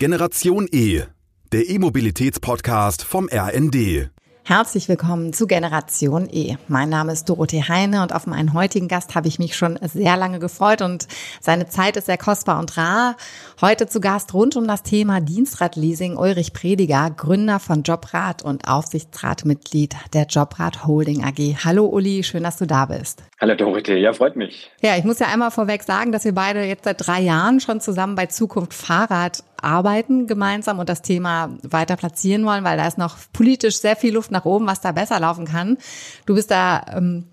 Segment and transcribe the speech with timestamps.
[0.00, 1.02] Generation E,
[1.50, 4.10] der E-Mobilitäts-Podcast vom RND.
[4.44, 6.54] Herzlich willkommen zu Generation E.
[6.68, 10.16] Mein Name ist Dorothee Heine und auf meinen heutigen Gast habe ich mich schon sehr
[10.16, 11.08] lange gefreut und
[11.40, 13.16] seine Zeit ist sehr kostbar und rar.
[13.60, 19.96] Heute zu Gast rund um das Thema Dienstradleasing Ulrich Prediger, Gründer von Jobrad und Aufsichtsratmitglied
[20.14, 21.64] der Jobrad Holding AG.
[21.64, 23.24] Hallo Uli, schön, dass du da bist.
[23.40, 24.70] Hallo Dorothee, ja, freut mich.
[24.80, 27.80] Ja, ich muss ja einmal vorweg sagen, dass wir beide jetzt seit drei Jahren schon
[27.80, 32.98] zusammen bei Zukunft Fahrrad arbeiten gemeinsam und das Thema weiter platzieren wollen, weil da ist
[32.98, 35.78] noch politisch sehr viel Luft nach oben, was da besser laufen kann.
[36.26, 37.24] Du bist da ähm,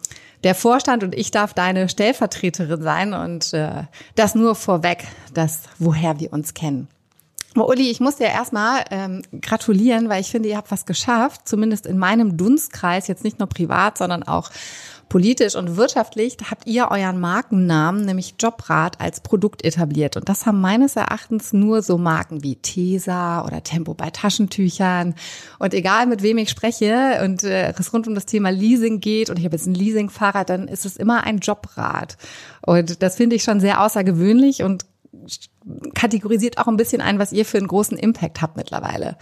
[0.44, 3.84] der Vorstand und ich darf deine Stellvertreterin sein und äh,
[4.16, 6.88] das nur vorweg, das woher wir uns kennen.
[7.58, 11.48] Oh, Uli, ich muss dir erstmal ähm, gratulieren, weil ich finde, ihr habt was geschafft,
[11.48, 14.52] zumindest in meinem Dunstkreis, jetzt nicht nur privat, sondern auch
[15.09, 20.18] Politisch und wirtschaftlich habt ihr euren Markennamen, nämlich Jobrad, als Produkt etabliert.
[20.18, 25.16] Und das haben meines Erachtens nur so Marken wie Tesa oder Tempo bei Taschentüchern.
[25.59, 29.30] Und egal mit wem ich spreche und äh, es rund um das Thema Leasing geht
[29.30, 32.17] und ich habe jetzt ein Leasingfahrrad, dann ist es immer ein Jobrad.
[32.61, 34.86] Und das finde ich schon sehr außergewöhnlich und
[35.94, 39.17] kategorisiert auch ein bisschen ein, was ihr für einen großen Impact habt mittlerweile.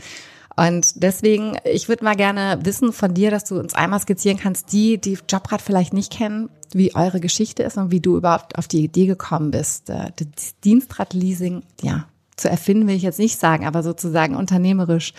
[0.55, 4.71] Und deswegen, ich würde mal gerne wissen von dir, dass du uns einmal skizzieren kannst,
[4.71, 8.67] die, die Jobrad vielleicht nicht kennen, wie eure Geschichte ist und wie du überhaupt auf
[8.67, 13.65] die Idee gekommen bist, äh, das Dienstradleasing, ja, zu erfinden will ich jetzt nicht sagen,
[13.65, 15.13] aber sozusagen unternehmerisch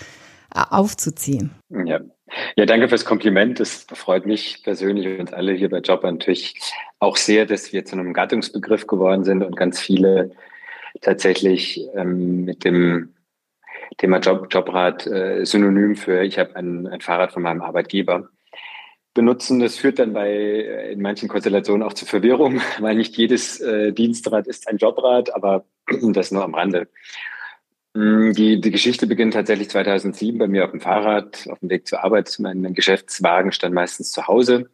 [0.55, 1.51] äh, aufzuziehen.
[1.71, 2.01] Ja.
[2.57, 3.61] Ja, danke fürs Kompliment.
[3.61, 6.55] Es freut mich persönlich und alle hier bei Job natürlich
[6.99, 10.33] auch sehr, dass wir zu einem Gattungsbegriff geworden sind und ganz viele
[11.01, 13.15] tatsächlich ähm, mit dem
[13.99, 18.29] Thema Job, Jobrad äh, synonym für ich habe ein, ein Fahrrad von meinem Arbeitgeber
[19.15, 19.61] benutzen.
[19.61, 23.93] Das führt dann bei äh, in manchen Konstellationen auch zu Verwirrung, weil nicht jedes äh,
[23.93, 25.65] Dienstrad ist ein Jobrad, aber
[26.13, 26.89] das nur am Rande.
[27.95, 31.87] Mm, die, die Geschichte beginnt tatsächlich 2007 bei mir auf dem Fahrrad, auf dem Weg
[31.87, 32.35] zur Arbeit.
[32.41, 34.69] Mein Geschäftswagen stand meistens zu Hause.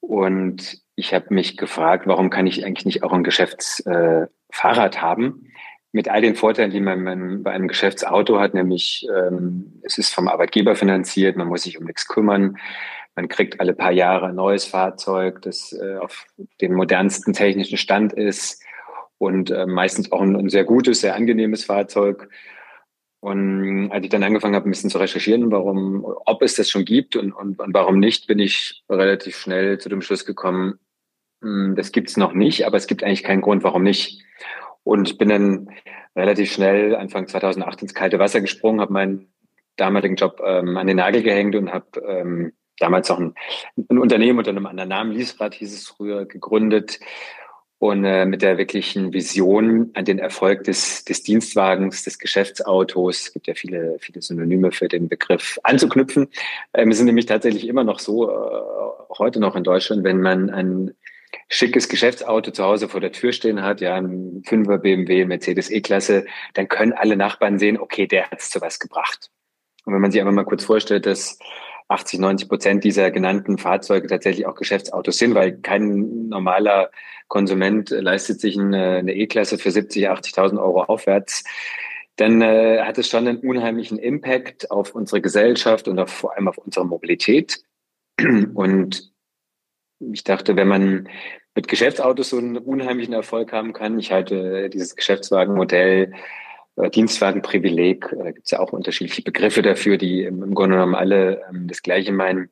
[0.00, 5.52] Und ich habe mich gefragt, warum kann ich eigentlich nicht auch ein Geschäftsfahrrad äh, haben?
[5.92, 10.28] Mit all den Vorteilen, die man, bei einem Geschäftsauto hat, nämlich ähm, es ist vom
[10.28, 12.58] Arbeitgeber finanziert, man muss sich um nichts kümmern,
[13.14, 16.26] man kriegt alle paar Jahre ein neues Fahrzeug, das äh, auf
[16.60, 18.62] dem modernsten technischen Stand ist
[19.18, 22.28] und äh, meistens auch ein, ein, sehr gutes, sehr angenehmes Fahrzeug.
[23.20, 26.84] Und als ich dann angefangen habe, ein bisschen zu recherchieren, warum, ob es das schon
[26.84, 30.78] gibt und, und, und warum nicht, bin ich relativ schnell zu dem Schluss gekommen,
[31.40, 34.22] mh, hm, das gibt es noch nicht, aber es gibt eigentlich keinen Grund, warum nicht.
[34.88, 35.68] Und bin dann
[36.16, 39.30] relativ schnell Anfang 2008 ins kalte Wasser gesprungen, habe meinen
[39.76, 43.34] damaligen Job ähm, an den Nagel gehängt und habe ähm, damals auch ein,
[43.76, 47.00] ein, Unternehmen unter einem anderen Namen, Liesrad hieß es früher, gegründet
[47.76, 53.32] und äh, mit der wirklichen Vision an den Erfolg des, des Dienstwagens, des Geschäftsautos, es
[53.34, 56.28] gibt ja viele, viele Synonyme für den Begriff, anzuknüpfen.
[56.72, 58.62] Ähm, es sind nämlich tatsächlich immer noch so, äh,
[59.18, 60.94] heute noch in Deutschland, wenn man ein
[61.48, 66.26] schickes Geschäftsauto zu Hause vor der Tür stehen hat, ja, ein 5er BMW, Mercedes E-Klasse,
[66.54, 69.30] dann können alle Nachbarn sehen, okay, der hat es zu was gebracht.
[69.84, 71.38] Und wenn man sich einfach mal kurz vorstellt, dass
[71.88, 76.90] 80, 90 Prozent dieser genannten Fahrzeuge tatsächlich auch Geschäftsautos sind, weil kein normaler
[77.28, 81.44] Konsument leistet sich eine E-Klasse für 70, 80.000 Euro aufwärts,
[82.16, 86.48] dann äh, hat es schon einen unheimlichen Impact auf unsere Gesellschaft und auf, vor allem
[86.48, 87.62] auf unsere Mobilität.
[88.54, 89.12] Und
[90.00, 91.08] ich dachte, wenn man
[91.54, 96.12] mit Geschäftsautos so einen unheimlichen Erfolg haben kann, ich halte dieses Geschäftswagenmodell,
[96.76, 101.42] äh, Dienstwagenprivileg, äh, gibt es ja auch unterschiedliche Begriffe dafür, die im Grunde genommen alle
[101.50, 102.50] ähm, das Gleiche meinen,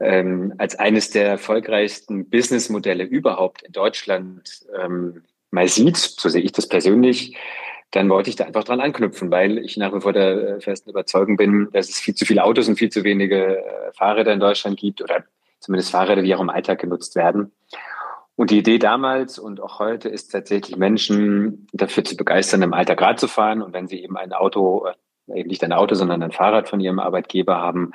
[0.00, 6.52] ähm, als eines der erfolgreichsten Businessmodelle überhaupt in Deutschland ähm, mal sieht, so sehe ich
[6.52, 7.36] das persönlich,
[7.90, 10.90] dann wollte ich da einfach dran anknüpfen, weil ich nach wie vor der äh, festen
[10.90, 13.62] Überzeugung bin, dass es viel zu viele Autos und viel zu wenige
[13.94, 15.24] Fahrräder in Deutschland gibt oder
[15.60, 17.52] zumindest Fahrräder, die auch im Alltag genutzt werden.
[18.38, 23.02] Und die Idee damals und auch heute ist tatsächlich Menschen dafür zu begeistern, im Alltag
[23.02, 23.62] Rad zu fahren.
[23.62, 26.78] Und wenn sie eben ein Auto, äh, eben nicht ein Auto, sondern ein Fahrrad von
[26.78, 27.90] ihrem Arbeitgeber haben,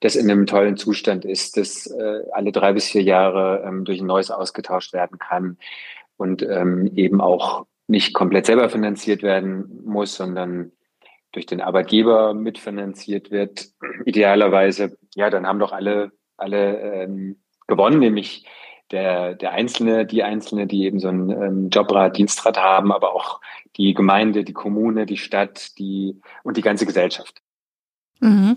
[0.00, 4.00] das in einem tollen Zustand ist, das äh, alle drei bis vier Jahre ähm, durch
[4.00, 5.56] ein neues ausgetauscht werden kann
[6.18, 10.72] und ähm, eben auch nicht komplett selber finanziert werden muss, sondern
[11.32, 13.68] durch den Arbeitgeber mitfinanziert wird,
[14.04, 17.36] idealerweise, ja, dann haben doch alle alle ähm,
[17.66, 18.44] gewonnen, nämlich
[18.90, 23.40] der, der Einzelne, die Einzelne, die eben so ein ähm, Jobrad, Dienstrad haben, aber auch
[23.76, 27.42] die Gemeinde, die Kommune, die Stadt, die und die ganze Gesellschaft.
[28.20, 28.56] Mhm.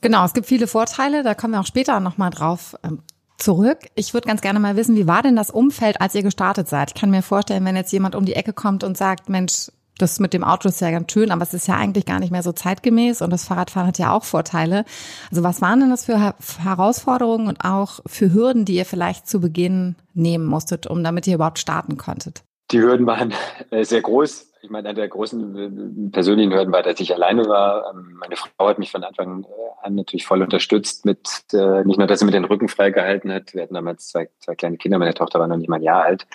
[0.00, 3.02] Genau, es gibt viele Vorteile, da kommen wir auch später nochmal drauf ähm,
[3.36, 3.78] zurück.
[3.94, 6.92] Ich würde ganz gerne mal wissen, wie war denn das Umfeld, als ihr gestartet seid?
[6.94, 9.70] Ich kann mir vorstellen, wenn jetzt jemand um die Ecke kommt und sagt, Mensch,
[10.02, 12.30] das mit dem Auto ist ja ganz schön, aber es ist ja eigentlich gar nicht
[12.30, 14.84] mehr so zeitgemäß und das Fahrradfahren hat ja auch Vorteile.
[15.30, 19.40] Also was waren denn das für Herausforderungen und auch für Hürden, die ihr vielleicht zu
[19.40, 22.44] Beginn nehmen musstet, um damit ihr überhaupt starten konntet?
[22.70, 23.34] Die Hürden waren
[23.70, 24.52] äh, sehr groß.
[24.62, 27.90] Ich meine, eine der großen äh, persönlichen Hürden war, dass ich alleine war.
[27.90, 29.46] Ähm, meine Frau hat mich von Anfang äh,
[29.82, 33.54] an natürlich voll unterstützt mit, nicht nur, dass sie mir den Rücken freigehalten hat.
[33.54, 34.98] Wir hatten damals zwei, zwei kleine Kinder.
[34.98, 36.26] Meine Tochter war noch nicht mal ein Jahr alt,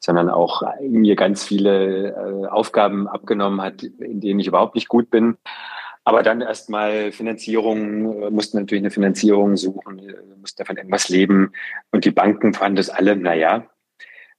[0.00, 5.36] sondern auch mir ganz viele Aufgaben abgenommen hat, in denen ich überhaupt nicht gut bin.
[6.02, 10.02] Aber dann erstmal Finanzierung, mussten natürlich eine Finanzierung suchen,
[10.40, 11.52] mussten davon irgendwas leben.
[11.92, 13.64] Und die Banken fanden das alle, naja,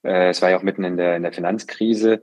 [0.02, 2.22] es war ja auch mitten in der, in der Finanzkrise.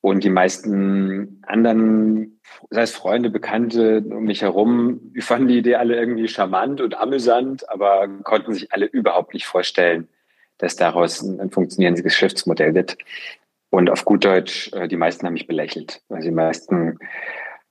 [0.00, 2.40] Und die meisten anderen,
[2.70, 7.68] sei es Freunde, Bekannte um mich herum, fanden die Idee alle irgendwie charmant und amüsant,
[7.68, 10.08] aber konnten sich alle überhaupt nicht vorstellen,
[10.58, 12.96] dass daraus ein, ein funktionierendes Geschäftsmodell wird.
[13.70, 16.02] Und auf gut Deutsch, äh, die meisten haben mich belächelt.
[16.08, 16.98] Also die meisten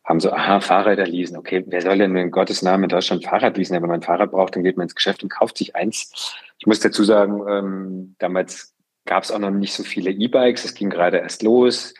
[0.03, 1.37] haben so, aha, Fahrräder leasen.
[1.37, 3.75] Okay, wer soll denn in Gottes Namen in Deutschland Fahrrad leasen?
[3.75, 6.35] Wenn man ein Fahrrad braucht, dann geht man ins Geschäft und kauft sich eins.
[6.59, 8.74] Ich muss dazu sagen, ähm, damals
[9.05, 10.65] gab es auch noch nicht so viele E-Bikes.
[10.65, 11.93] Es ging gerade erst los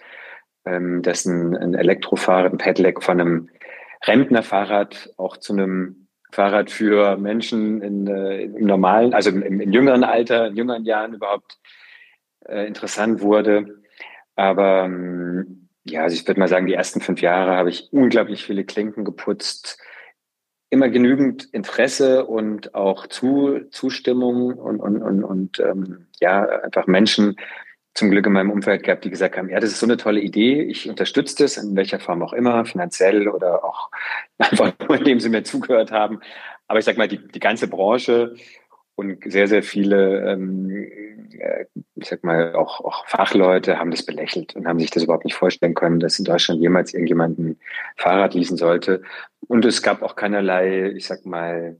[0.66, 3.50] ähm, dass ein, ein Elektrofahrrad, ein Pedelec von einem
[4.04, 10.04] Rentnerfahrrad auch zu einem Fahrrad für Menschen in, äh, im normalen, also im, im, jüngeren
[10.04, 11.60] Alter, in jüngeren Jahren überhaupt
[12.46, 13.82] äh, interessant wurde.
[14.36, 18.44] Aber ähm, ja, also ich würde mal sagen, die ersten fünf Jahre habe ich unglaublich
[18.44, 19.80] viele Klinken geputzt,
[20.70, 27.36] immer genügend Interesse und auch zu, Zustimmung und, und, und, und ähm, ja, einfach Menschen
[27.94, 30.20] zum Glück in meinem Umfeld gehabt, die gesagt haben, ja, das ist so eine tolle
[30.20, 33.90] Idee, ich unterstütze das in welcher Form auch immer, finanziell oder auch
[34.38, 36.20] einfach nur, indem sie mir zugehört haben.
[36.68, 38.36] Aber ich sag mal, die, die ganze Branche
[38.96, 41.66] und sehr, sehr viele, ähm, äh,
[41.96, 45.36] ich sag mal, auch, auch Fachleute haben das belächelt und haben sich das überhaupt nicht
[45.36, 47.60] vorstellen können, dass in Deutschland jemals irgendjemanden
[47.98, 49.02] Fahrrad leasen sollte.
[49.48, 51.78] Und es gab auch keinerlei, ich sag mal,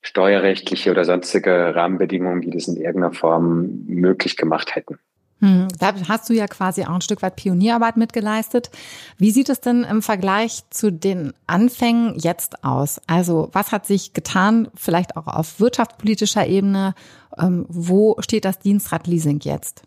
[0.00, 4.98] steuerrechtliche oder sonstige Rahmenbedingungen, die das in irgendeiner Form möglich gemacht hätten.
[5.40, 8.70] Hm, da hast du ja quasi auch ein Stück weit Pionierarbeit mitgeleistet.
[9.18, 13.00] Wie sieht es denn im Vergleich zu den Anfängen jetzt aus?
[13.06, 16.94] Also was hat sich getan, vielleicht auch auf wirtschaftspolitischer Ebene?
[17.38, 19.82] Ähm, wo steht das Dienstradleasing jetzt?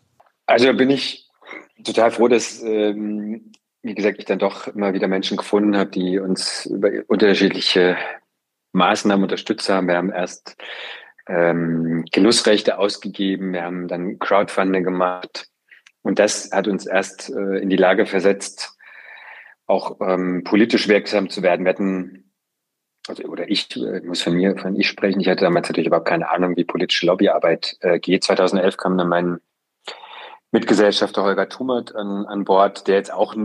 [0.46, 1.30] Also bin ich
[1.84, 3.52] total froh, dass, ähm,
[3.82, 7.98] wie gesagt, ich dann doch immer wieder Menschen gefunden habe, die uns über unterschiedliche
[8.74, 9.88] Maßnahmen unterstützt haben.
[9.88, 10.56] Wir haben erst
[11.28, 15.48] ähm, Genussrechte ausgegeben, wir haben dann Crowdfunding gemacht
[16.02, 18.78] und das hat uns erst äh, in die Lage versetzt,
[19.68, 21.66] auch ähm, politisch wirksam zu werden.
[21.66, 22.34] Wir hatten,
[23.08, 26.08] also, oder ich äh, muss von mir, von ich sprechen, ich hatte damals natürlich überhaupt
[26.08, 28.24] keine Ahnung, wie politische Lobbyarbeit äh, geht.
[28.24, 29.40] 2011 kam dann mein
[30.52, 33.36] Mitgesellschafter Holger Thumert an, an Bord, der jetzt auch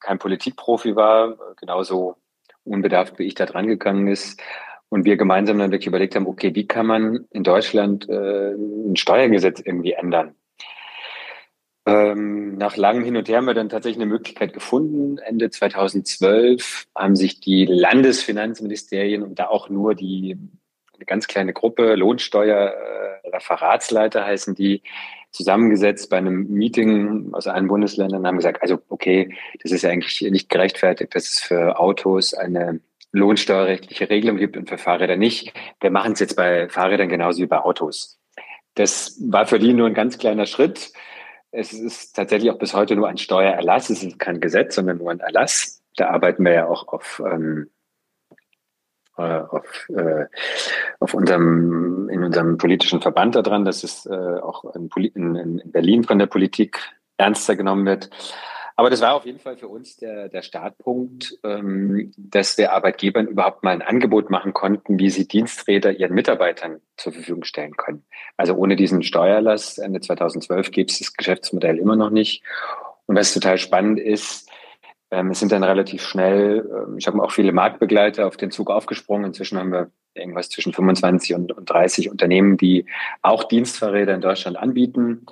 [0.00, 2.16] kein Politikprofi war, genauso
[2.64, 4.42] unbedarft wie ich da dran gegangen ist,
[4.90, 8.96] und wir gemeinsam dann wirklich überlegt haben, okay, wie kann man in Deutschland äh, ein
[8.96, 10.34] Steuergesetz irgendwie ändern?
[11.86, 15.16] Ähm, nach langem Hin und Her haben wir dann tatsächlich eine Möglichkeit gefunden.
[15.18, 20.36] Ende 2012 haben sich die Landesfinanzministerien und da auch nur die
[20.94, 24.82] eine ganz kleine Gruppe, Lohnsteuer, äh, Referatsleiter heißen die,
[25.32, 29.32] zusammengesetzt bei einem Meeting aus allen Bundesländern und haben gesagt, also okay,
[29.62, 32.80] das ist ja eigentlich nicht gerechtfertigt, dass es für Autos eine
[33.12, 35.52] lohnsteuerrechtliche Regelung gibt und für Fahrräder nicht.
[35.80, 38.18] Wir machen es jetzt bei Fahrrädern genauso wie bei Autos.
[38.74, 40.92] Das war für die nur ein ganz kleiner Schritt.
[41.50, 43.90] Es ist tatsächlich auch bis heute nur ein Steuererlass.
[43.90, 45.82] Es ist kein Gesetz, sondern nur ein Erlass.
[45.96, 47.68] Da arbeiten wir ja auch auf, ähm,
[49.18, 50.26] äh, auf, äh,
[51.00, 56.20] auf unserem, in unserem politischen Verband daran, dass es äh, auch in, in Berlin von
[56.20, 56.78] der Politik
[57.16, 58.10] ernster genommen wird.
[58.76, 63.26] Aber das war auf jeden Fall für uns der, der Startpunkt, ähm, dass wir Arbeitgebern
[63.26, 68.04] überhaupt mal ein Angebot machen konnten, wie sie Diensträder ihren Mitarbeitern zur Verfügung stellen können.
[68.36, 72.42] Also ohne diesen Steuerlass Ende 2012 gibt es das Geschäftsmodell immer noch nicht.
[73.06, 74.48] Und was total spannend ist,
[75.10, 78.70] ähm, es sind dann relativ schnell, ähm, ich habe auch viele Marktbegleiter auf den Zug
[78.70, 79.26] aufgesprungen.
[79.26, 82.86] Inzwischen haben wir irgendwas zwischen 25 und, und 30 Unternehmen, die
[83.22, 85.26] auch Dienstfahrräder in Deutschland anbieten.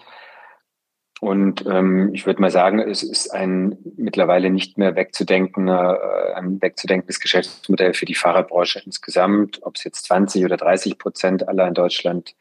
[1.20, 5.96] Und ähm, ich würde mal sagen, es ist ein mittlerweile nicht mehr wegzudenken, äh,
[6.36, 9.60] ein wegzudenkendes Geschäftsmodell für die Fahrradbranche insgesamt.
[9.62, 12.36] Ob es jetzt 20 oder 30 Prozent aller in Deutschland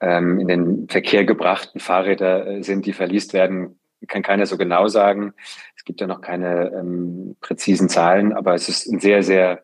[0.00, 4.88] ähm, in den Verkehr gebrachten Fahrräder äh, sind, die verliest werden, kann keiner so genau
[4.88, 5.32] sagen.
[5.76, 9.62] Es gibt ja noch keine ähm, präzisen Zahlen, aber es ist ein sehr, sehr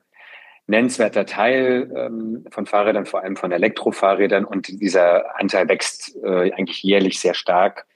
[0.66, 4.44] nennenswerter Teil ähm, von Fahrrädern, vor allem von Elektrofahrrädern.
[4.44, 7.87] Und dieser Anteil wächst äh, eigentlich jährlich sehr stark.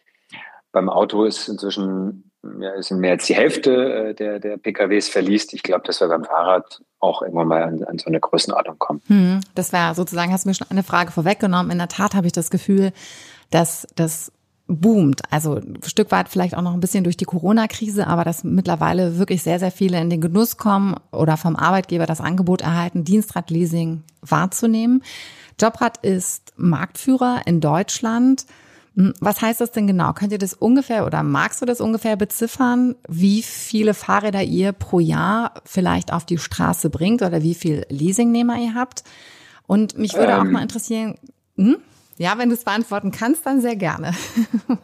[0.74, 5.54] Beim Auto ist inzwischen ja, sind mehr als die Hälfte äh, der, der PKWs verliest.
[5.54, 9.00] Ich glaube, dass wir beim Fahrrad auch irgendwann mal an, an so eine Größenordnung kommen.
[9.06, 11.70] Hm, das wäre sozusagen, hast du mir schon eine Frage vorweggenommen.
[11.70, 12.92] In der Tat habe ich das Gefühl,
[13.50, 14.32] dass das
[14.66, 15.22] boomt.
[15.30, 19.18] Also ein Stück weit vielleicht auch noch ein bisschen durch die Corona-Krise, aber dass mittlerweile
[19.18, 24.02] wirklich sehr, sehr viele in den Genuss kommen oder vom Arbeitgeber das Angebot erhalten, Dienstradleasing
[24.22, 25.02] wahrzunehmen.
[25.60, 28.46] Jobrad ist Marktführer in Deutschland.
[28.96, 30.12] Hm, was heißt das denn genau?
[30.12, 35.00] Könnt ihr das ungefähr oder magst du das ungefähr beziffern, wie viele Fahrräder ihr pro
[35.00, 39.02] Jahr vielleicht auf die Straße bringt oder wie viel Leasingnehmer ihr habt?
[39.66, 41.16] Und mich würde ähm, auch mal interessieren,
[41.56, 41.76] hm?
[42.16, 44.12] Ja, wenn du es beantworten kannst, dann sehr gerne.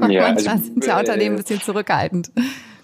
[0.09, 2.33] Ja, Manchmal also, sind ja Unternehmen ein bisschen zurückhaltend.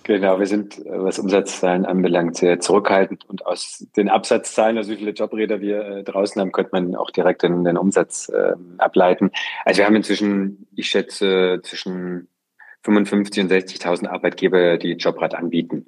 [0.07, 3.29] Genau, wir sind, was Umsatzzahlen anbelangt, sehr zurückhaltend.
[3.29, 7.11] Und aus den Absatzzahlen, also wie viele Jobräder wir äh, draußen haben, könnte man auch
[7.11, 9.33] direkt den, den Umsatz äh, ableiten.
[9.65, 12.29] Also wir haben inzwischen, ich schätze, zwischen
[12.85, 15.87] 55 und 60.000 Arbeitgeber, die Jobrad anbieten.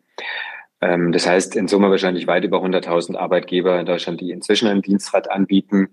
[0.80, 4.82] Ähm, das heißt, in Summe wahrscheinlich weit über 100.000 Arbeitgeber in Deutschland, die inzwischen ein
[4.82, 5.90] Dienstrad anbieten.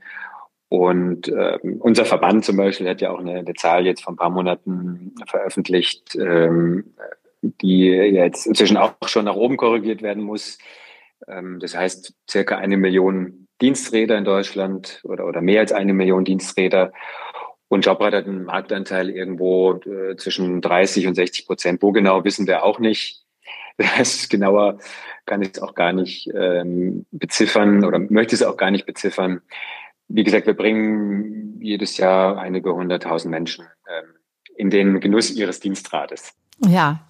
[0.68, 4.18] Und äh, unser Verband zum Beispiel hat ja auch eine, eine Zahl jetzt vor ein
[4.18, 6.96] paar Monaten veröffentlicht, ähm,
[7.62, 10.58] die jetzt inzwischen auch schon nach oben korrigiert werden muss.
[11.28, 16.26] Ähm, das heißt, circa eine Million Diensträder in Deutschland oder, oder mehr als eine Million
[16.26, 16.92] Diensträder.
[17.68, 21.82] Und Jobrad hat einen Marktanteil irgendwo äh, zwischen 30 und 60 Prozent.
[21.82, 23.22] Wo genau, wissen wir auch nicht.
[23.78, 24.80] Das heißt, genauer
[25.26, 29.42] kann ich es auch gar nicht ähm, beziffern oder möchte es auch gar nicht beziffern
[30.08, 34.16] wie gesagt, wir bringen jedes Jahr einige hunderttausend Menschen ähm,
[34.56, 36.34] in den Genuss ihres Dienstrates.
[36.60, 37.02] Ja,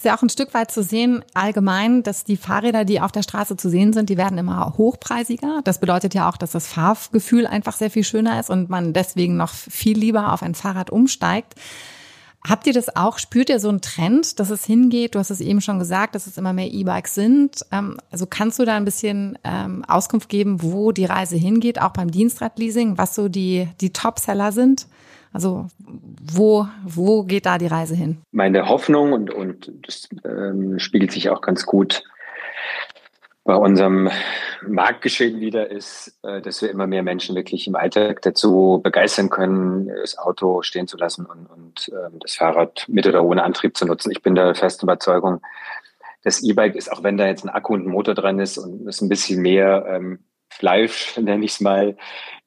[0.00, 3.22] ist ja auch ein Stück weit zu sehen allgemein, dass die Fahrräder, die auf der
[3.22, 5.60] Straße zu sehen sind, die werden immer hochpreisiger.
[5.64, 9.36] Das bedeutet ja auch, dass das Fahrgefühl einfach sehr viel schöner ist und man deswegen
[9.36, 11.54] noch viel lieber auf ein Fahrrad umsteigt.
[12.48, 13.18] Habt ihr das auch?
[13.18, 15.14] Spürt ihr so einen Trend, dass es hingeht?
[15.14, 17.66] Du hast es eben schon gesagt, dass es immer mehr E-Bikes sind.
[17.70, 21.92] Ähm, also kannst du da ein bisschen ähm, Auskunft geben, wo die Reise hingeht, auch
[21.92, 24.86] beim Dienstradleasing, was so die, die Top-Seller sind?
[25.32, 28.18] Also wo, wo geht da die Reise hin?
[28.32, 32.02] Meine Hoffnung und, und das ähm, spiegelt sich auch ganz gut
[33.44, 34.10] bei unserem
[34.66, 39.88] Marktgeschehen wieder ist, äh, dass wir immer mehr Menschen wirklich im Alltag dazu begeistern können,
[39.88, 43.86] das Auto stehen zu lassen und, und ähm, das Fahrrad mit oder ohne Antrieb zu
[43.86, 44.12] nutzen.
[44.12, 45.40] Ich bin der festen Überzeugung,
[46.22, 48.86] das E-Bike ist, auch wenn da jetzt ein Akku und ein Motor dran ist und
[48.86, 50.18] es ein bisschen mehr ähm,
[50.50, 51.96] Fleisch, nenne ich es mal,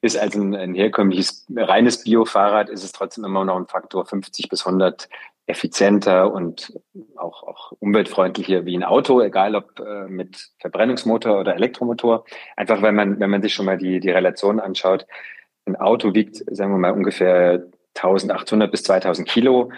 [0.00, 4.48] ist als ein, ein herkömmliches reines Biofahrrad, ist es trotzdem immer noch ein Faktor 50
[4.48, 5.08] bis 100
[5.46, 6.72] effizienter und
[7.16, 12.24] auch, auch umweltfreundlicher wie ein Auto, egal ob äh, mit Verbrennungsmotor oder Elektromotor.
[12.56, 15.06] Einfach weil man, wenn man sich schon mal die, die Relation anschaut,
[15.66, 19.70] ein Auto wiegt, sagen wir mal, ungefähr 1800 bis 2000 Kilo.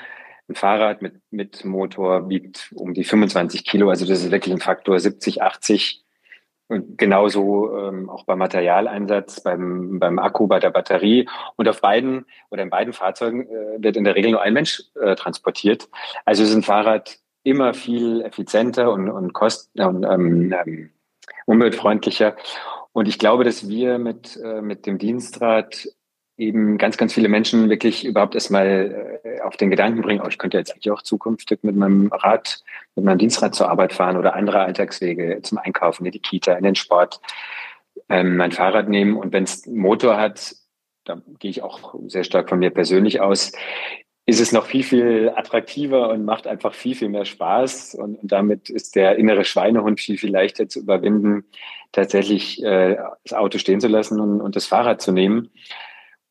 [0.48, 3.90] Ein Fahrrad mit, mit Motor wiegt um die 25 Kilo.
[3.90, 6.04] Also das ist wirklich ein Faktor 70, 80
[6.68, 11.28] und genauso ähm, auch beim Materialeinsatz, beim, beim Akku, bei der Batterie.
[11.56, 14.82] Und auf beiden oder in beiden Fahrzeugen äh, wird in der Regel nur ein Mensch
[15.00, 15.88] äh, transportiert.
[16.24, 20.90] Also ist ein Fahrrad immer viel effizienter und, und kosten und ähm, ähm,
[21.46, 22.34] umweltfreundlicher.
[22.92, 25.86] Und ich glaube, dass wir mit, äh, mit dem Dienstrad
[26.38, 30.38] eben ganz, ganz viele Menschen wirklich überhaupt erstmal äh, auf den Gedanken bringen, oh, ich
[30.38, 32.62] könnte jetzt eigentlich auch zukünftig mit meinem Rad,
[32.94, 36.64] mit meinem Dienstrad zur Arbeit fahren oder andere Alltagswege zum Einkaufen, in die Kita, in
[36.64, 37.20] den Sport,
[38.08, 39.16] ähm, mein Fahrrad nehmen.
[39.16, 40.56] Und wenn es einen Motor hat,
[41.04, 43.52] da gehe ich auch sehr stark von mir persönlich aus,
[44.28, 47.94] ist es noch viel, viel attraktiver und macht einfach viel, viel mehr Spaß.
[47.94, 51.44] Und, und damit ist der innere Schweinehund viel, viel leichter zu überwinden,
[51.92, 55.50] tatsächlich äh, das Auto stehen zu lassen und, und das Fahrrad zu nehmen.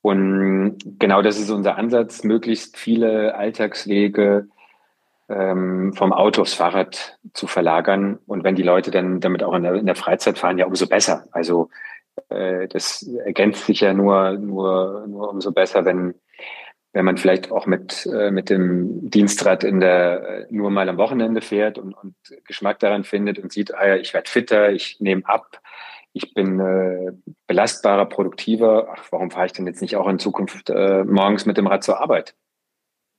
[0.06, 4.48] Und genau das ist unser Ansatz, möglichst viele Alltagswege
[5.30, 8.20] ähm, vom Auto aufs Fahrrad zu verlagern.
[8.28, 10.86] Und wenn die Leute dann damit auch in der, in der Freizeit fahren, ja umso
[10.86, 11.26] besser.
[11.32, 11.70] Also
[12.30, 16.14] äh, das ergänzt sich ja nur, nur, nur umso besser, wenn,
[16.94, 21.42] wenn man vielleicht auch mit, äh, mit dem Dienstrad in der nur mal am Wochenende
[21.42, 22.14] fährt und, und
[22.46, 25.60] Geschmack daran findet und sieht, ah ja, ich werde fitter, ich nehme ab,
[26.16, 27.12] ich bin äh,
[27.46, 28.88] belastbarer, produktiver.
[28.96, 31.84] Ach, warum fahre ich denn jetzt nicht auch in Zukunft äh, morgens mit dem Rad
[31.84, 32.36] zur Arbeit?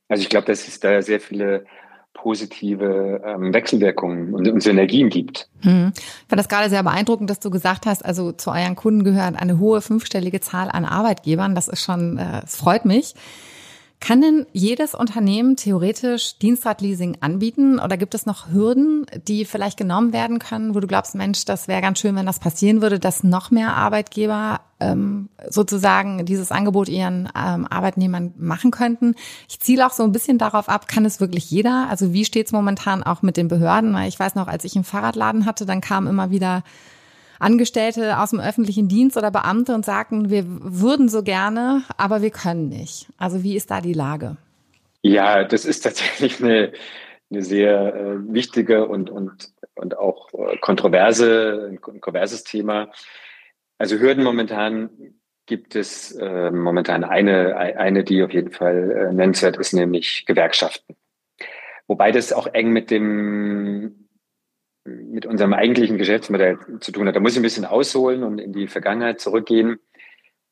[0.09, 1.67] Also ich glaube, dass es da sehr viele
[2.15, 5.51] positive ähm, Wechselwirkungen und, und Synergien gibt.
[5.61, 5.93] Hm.
[5.95, 9.37] Ich fand das gerade sehr beeindruckend, dass du gesagt hast, also zu euren Kunden gehört
[9.37, 11.55] eine hohe fünfstellige Zahl an Arbeitgebern.
[11.55, 13.15] Das ist schon, äh, es freut mich.
[13.99, 20.13] Kann denn jedes Unternehmen theoretisch Dienstradleasing anbieten oder gibt es noch Hürden, die vielleicht genommen
[20.13, 23.25] werden können, wo du glaubst, Mensch, das wäre ganz schön, wenn das passieren würde, dass
[23.25, 29.15] noch mehr Arbeitgeber ähm, sozusagen dieses Angebot ihren ähm, Arbeitnehmern machen könnten?
[29.49, 31.89] Ich ziele auch so ein bisschen darauf ab, kann es wirklich jeder?
[31.89, 33.97] Also wie steht es momentan auch mit den Behörden?
[34.05, 36.65] Ich weiß noch, als ich einen Fahrradladen hatte, dann kam immer wieder
[37.39, 42.31] Angestellte aus dem öffentlichen Dienst oder Beamte und sagten, wir würden so gerne, aber wir
[42.31, 43.07] können nicht.
[43.19, 44.37] Also wie ist da die Lage?
[45.03, 46.73] Ja, das ist tatsächlich eine,
[47.31, 52.91] eine sehr äh, wichtige und, und, und auch äh, kontroverse, ein kontroverses Thema.
[53.79, 54.91] Also Hürden momentan
[55.47, 60.97] gibt es äh, momentan eine, eine, die auf jeden Fall äh, nennenswert ist, nämlich Gewerkschaften.
[61.87, 64.06] Wobei das auch eng mit dem
[65.17, 67.17] mit unserem eigentlichen Geschäftsmodell zu tun hat.
[67.17, 69.79] Da muss ich ein bisschen ausholen und in die Vergangenheit zurückgehen.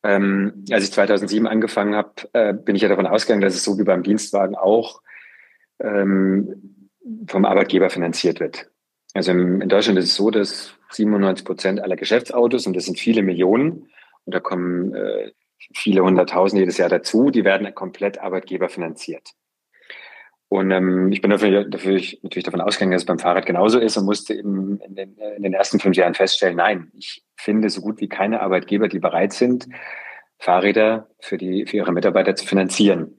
[0.03, 3.79] Ähm, als ich 2007 angefangen habe, äh, bin ich ja davon ausgegangen, dass es so
[3.79, 5.03] wie beim Dienstwagen auch
[5.81, 6.89] ähm,
[7.29, 8.71] vom Arbeitgeber finanziert wird.
[9.13, 12.99] Also im, in Deutschland ist es so, dass 97 Prozent aller Geschäftsautos, und das sind
[12.99, 13.91] viele Millionen,
[14.25, 15.33] und da kommen äh,
[15.75, 19.29] viele hunderttausend jedes Jahr dazu, die werden komplett Arbeitgeber finanziert.
[20.55, 23.97] Und ähm, ich bin dafür, dafür natürlich davon ausgegangen, dass es beim Fahrrad genauso ist
[23.97, 27.81] und musste eben in den, in den ersten fünf Jahren feststellen, nein, ich finde so
[27.81, 29.67] gut wie keine Arbeitgeber, die bereit sind,
[30.39, 33.19] Fahrräder für, die, für ihre Mitarbeiter zu finanzieren.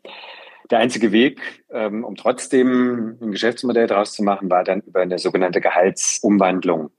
[0.71, 1.41] Der einzige Weg,
[1.73, 6.89] ähm, um trotzdem ein Geschäftsmodell daraus zu machen, war dann über eine sogenannte Gehaltsumwandlung.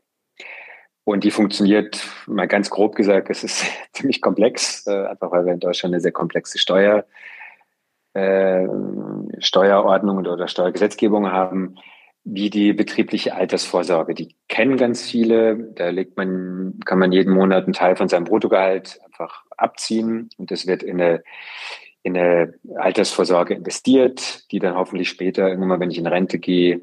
[1.05, 3.64] Und die funktioniert, mal ganz grob gesagt, es ist
[3.95, 7.07] ziemlich komplex, äh, einfach weil wir in Deutschland eine sehr komplexe Steuer
[8.16, 8.66] äh,
[9.38, 11.76] Steuerordnung oder Steuergesetzgebung haben,
[12.25, 14.14] wie die betriebliche Altersvorsorge.
[14.14, 15.56] Die kennen ganz viele.
[15.75, 20.50] Da legt man, kann man jeden Monat einen Teil von seinem Bruttogehalt einfach abziehen und
[20.50, 21.23] das wird in eine,
[22.02, 26.80] in eine Altersvorsorge investiert, die dann hoffentlich später, irgendwann, wenn ich in Rente gehe,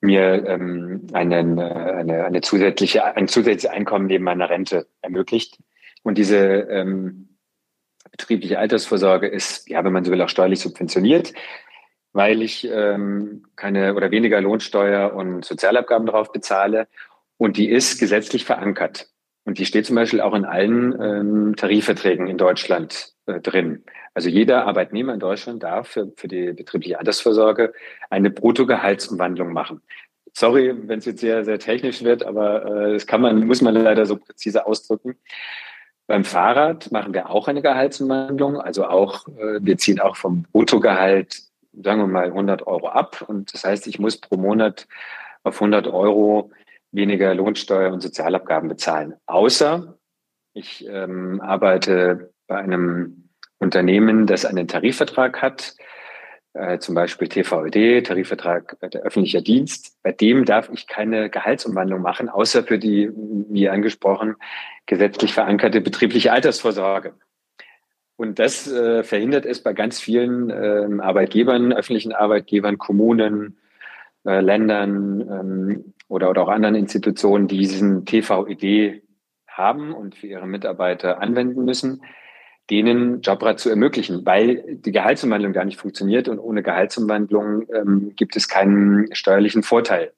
[0.00, 5.58] mir ähm, einen, äh, eine, eine zusätzliche, ein zusätzliches Einkommen neben meiner Rente ermöglicht.
[6.04, 7.27] Und diese ähm,
[8.10, 11.32] betriebliche Altersvorsorge ist, ja, wenn man so will, auch steuerlich subventioniert,
[12.12, 16.88] weil ich ähm, keine oder weniger Lohnsteuer und Sozialabgaben darauf bezahle.
[17.36, 19.08] Und die ist gesetzlich verankert.
[19.44, 23.84] Und die steht zum Beispiel auch in allen ähm, Tarifverträgen in Deutschland äh, drin.
[24.12, 27.72] Also jeder Arbeitnehmer in Deutschland darf für, für die betriebliche Altersvorsorge
[28.10, 29.80] eine Bruttogehaltsumwandlung machen.
[30.34, 33.74] Sorry, wenn es jetzt sehr, sehr technisch wird, aber äh, das kann man, muss man
[33.74, 35.16] leider so präzise ausdrücken.
[36.08, 41.42] Beim Fahrrad machen wir auch eine Gehaltsumwandlung, also auch, äh, wir ziehen auch vom Bruttogehalt,
[41.72, 43.26] sagen wir mal, 100 Euro ab.
[43.28, 44.88] Und das heißt, ich muss pro Monat
[45.42, 46.50] auf 100 Euro
[46.92, 49.16] weniger Lohnsteuer und Sozialabgaben bezahlen.
[49.26, 49.98] Außer
[50.54, 55.76] ich ähm, arbeite bei einem Unternehmen, das einen Tarifvertrag hat,
[56.54, 62.28] äh, zum Beispiel TVÖD, Tarifvertrag der öffentlicher Dienst, bei dem darf ich keine Gehaltsumwandlung machen,
[62.28, 64.36] außer für die, wie angesprochen,
[64.86, 67.14] gesetzlich verankerte betriebliche Altersvorsorge.
[68.16, 73.58] Und das äh, verhindert es bei ganz vielen äh, Arbeitgebern, öffentlichen Arbeitgebern, Kommunen,
[74.24, 79.02] äh, Ländern ähm, oder, oder auch anderen Institutionen, die diesen TVED
[79.46, 82.02] haben und für ihre Mitarbeiter anwenden müssen,
[82.70, 88.36] denen Jobrat zu ermöglichen, weil die Gehaltsumwandlung gar nicht funktioniert und ohne Gehaltsumwandlung ähm, gibt
[88.36, 90.12] es keinen steuerlichen Vorteil,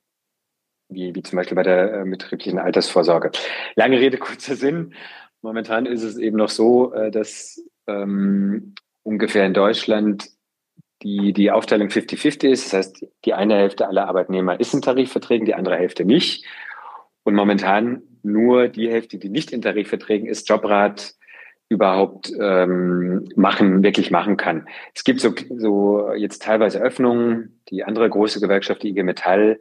[0.89, 3.31] wie, wie zum Beispiel bei der äh, betrieblichen Altersvorsorge.
[3.77, 4.95] Lange Rede, kurzer Sinn.
[5.43, 10.29] Momentan ist es eben noch so, äh, dass ähm, ungefähr in Deutschland
[11.03, 12.67] die, die Aufteilung 50-50 ist.
[12.67, 16.45] Das heißt, die eine Hälfte aller Arbeitnehmer ist in Tarifverträgen, die andere Hälfte nicht.
[17.23, 21.15] Und momentan nur die Hälfte, die nicht in Tarifverträgen ist, Jobrat
[21.71, 24.67] überhaupt ähm, machen, wirklich machen kann.
[24.93, 27.61] Es gibt so, so jetzt teilweise Öffnungen.
[27.71, 29.61] Die andere große Gewerkschaft, die IG Metall,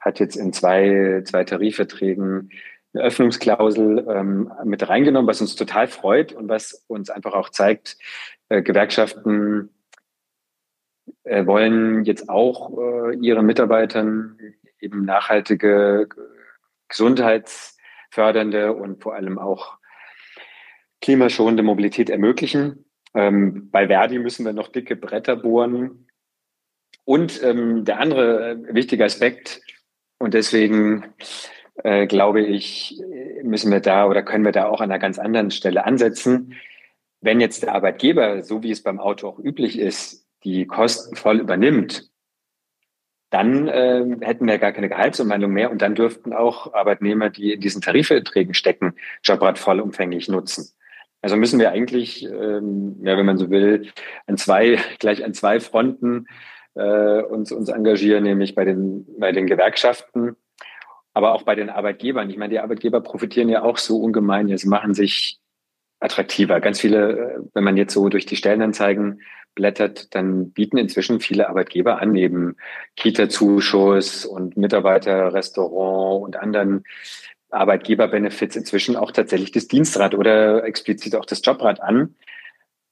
[0.00, 2.50] hat jetzt in zwei, zwei Tarifverträgen
[2.94, 7.98] eine Öffnungsklausel ähm, mit reingenommen, was uns total freut und was uns einfach auch zeigt,
[8.48, 9.68] äh, Gewerkschaften
[11.24, 14.38] äh, wollen jetzt auch äh, ihren Mitarbeitern
[14.80, 16.08] eben nachhaltige,
[16.88, 19.79] gesundheitsfördernde und vor allem auch
[21.00, 22.84] klimaschonende Mobilität ermöglichen.
[23.14, 26.06] Ähm, bei Verdi müssen wir noch dicke Bretter bohren.
[27.04, 29.60] Und ähm, der andere äh, wichtige Aspekt,
[30.18, 31.14] und deswegen
[31.82, 33.00] äh, glaube ich,
[33.42, 36.54] müssen wir da oder können wir da auch an einer ganz anderen Stelle ansetzen.
[37.22, 41.40] Wenn jetzt der Arbeitgeber, so wie es beim Auto auch üblich ist, die Kosten voll
[41.40, 42.10] übernimmt,
[43.30, 47.60] dann äh, hätten wir gar keine Gehaltsumwandlung mehr und dann dürften auch Arbeitnehmer, die in
[47.60, 50.72] diesen Tarifverträgen stecken, Jobrad vollumfänglich nutzen.
[51.22, 53.88] Also müssen wir eigentlich, ähm, ja, wenn man so will,
[54.26, 56.26] an zwei, gleich an zwei Fronten
[56.74, 60.36] äh, uns, uns engagieren, nämlich bei den, bei den Gewerkschaften,
[61.12, 62.30] aber auch bei den Arbeitgebern.
[62.30, 64.56] Ich meine, die Arbeitgeber profitieren ja auch so ungemein.
[64.56, 65.40] Sie machen sich
[65.98, 66.60] attraktiver.
[66.60, 69.20] Ganz viele, äh, wenn man jetzt so durch die Stellenanzeigen
[69.54, 72.56] blättert, dann bieten inzwischen viele Arbeitgeber an, neben
[72.96, 76.84] Kita-Zuschuss und Mitarbeiterrestaurant und anderen
[77.50, 82.14] Arbeitgeberbenefits inzwischen auch tatsächlich das Dienstrad oder explizit auch das Jobrad an.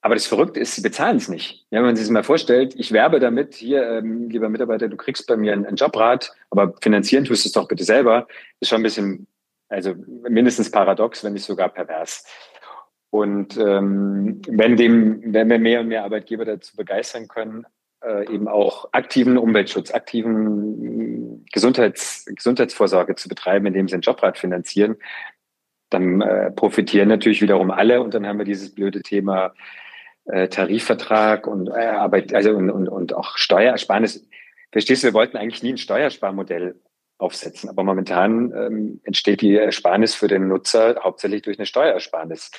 [0.01, 1.67] Aber das Verrückte ist, sie bezahlen es nicht.
[1.71, 4.97] Ja, wenn man sich das mal vorstellt, ich werbe damit, hier, ähm, lieber Mitarbeiter, du
[4.97, 8.29] kriegst bei mir ein, ein Jobrad, aber finanzieren tust du es doch bitte selber,
[8.61, 9.27] ist schon ein bisschen,
[9.69, 9.95] also
[10.29, 12.25] mindestens paradox, wenn nicht sogar pervers.
[13.11, 17.67] Und ähm, wenn dem, wenn wir mehr und mehr Arbeitgeber dazu begeistern können,
[18.03, 24.97] äh, eben auch aktiven Umweltschutz, aktiven Gesundheits, Gesundheitsvorsorge zu betreiben, indem sie ein Jobrad finanzieren,
[25.91, 29.55] dann äh, profitieren natürlich wiederum alle und dann haben wir dieses blöde Thema
[30.27, 34.27] äh, Tarifvertrag und äh, Arbeit, also und, und, und auch Steuersparnis.
[34.71, 36.79] Verstehst du, wir wollten eigentlich nie ein Steuersparmodell
[37.17, 42.51] aufsetzen, aber momentan ähm, entsteht die Ersparnis für den Nutzer hauptsächlich durch eine Steuersparnis.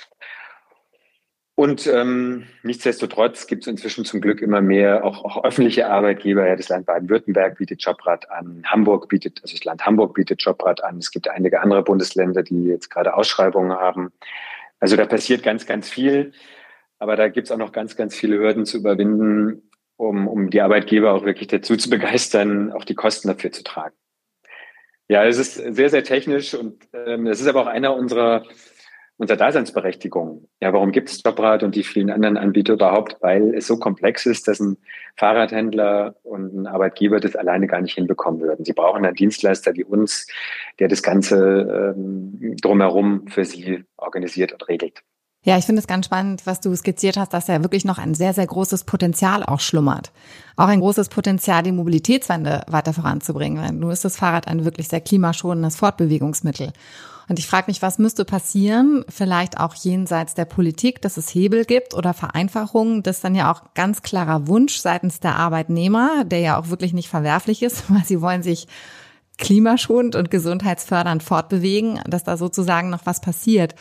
[1.60, 6.48] Und ähm, nichtsdestotrotz gibt es inzwischen zum Glück immer mehr auch, auch öffentliche Arbeitgeber.
[6.48, 10.82] Ja, das Land Baden-Württemberg bietet Jobrad an, Hamburg bietet, also das Land Hamburg bietet Jobrad
[10.82, 11.00] an.
[11.00, 14.14] Es gibt einige andere Bundesländer, die jetzt gerade Ausschreibungen haben.
[14.80, 16.32] Also da passiert ganz, ganz viel.
[16.98, 20.62] Aber da gibt es auch noch ganz, ganz viele Hürden zu überwinden, um, um die
[20.62, 23.98] Arbeitgeber auch wirklich dazu zu begeistern, auch die Kosten dafür zu tragen.
[25.10, 28.46] Ja, es ist sehr, sehr technisch und ähm, das ist aber auch einer unserer
[29.20, 30.48] unserer Daseinsberechtigung.
[30.62, 33.18] Ja, warum gibt es Jobrad und die vielen anderen Anbieter überhaupt?
[33.20, 34.78] Weil es so komplex ist, dass ein
[35.18, 38.64] Fahrradhändler und ein Arbeitgeber das alleine gar nicht hinbekommen würden.
[38.64, 40.26] Sie brauchen einen Dienstleister wie uns,
[40.80, 45.04] der das Ganze ähm, drumherum für sie organisiert und regelt.
[45.44, 48.14] Ja, ich finde es ganz spannend, was du skizziert hast, dass ja wirklich noch ein
[48.14, 50.12] sehr, sehr großes Potenzial auch schlummert.
[50.58, 53.62] Auch ein großes Potenzial, die Mobilitätswende weiter voranzubringen.
[53.62, 56.72] Weil nun ist das Fahrrad ein wirklich sehr klimaschonendes Fortbewegungsmittel.
[57.30, 61.64] Und ich frage mich, was müsste passieren, vielleicht auch jenseits der Politik, dass es Hebel
[61.64, 63.04] gibt oder Vereinfachungen.
[63.04, 66.92] Das ist dann ja auch ganz klarer Wunsch seitens der Arbeitnehmer, der ja auch wirklich
[66.92, 68.68] nicht verwerflich ist, weil sie wollen sich
[69.38, 73.76] klimaschonend und gesundheitsfördernd fortbewegen, dass da sozusagen noch was passiert.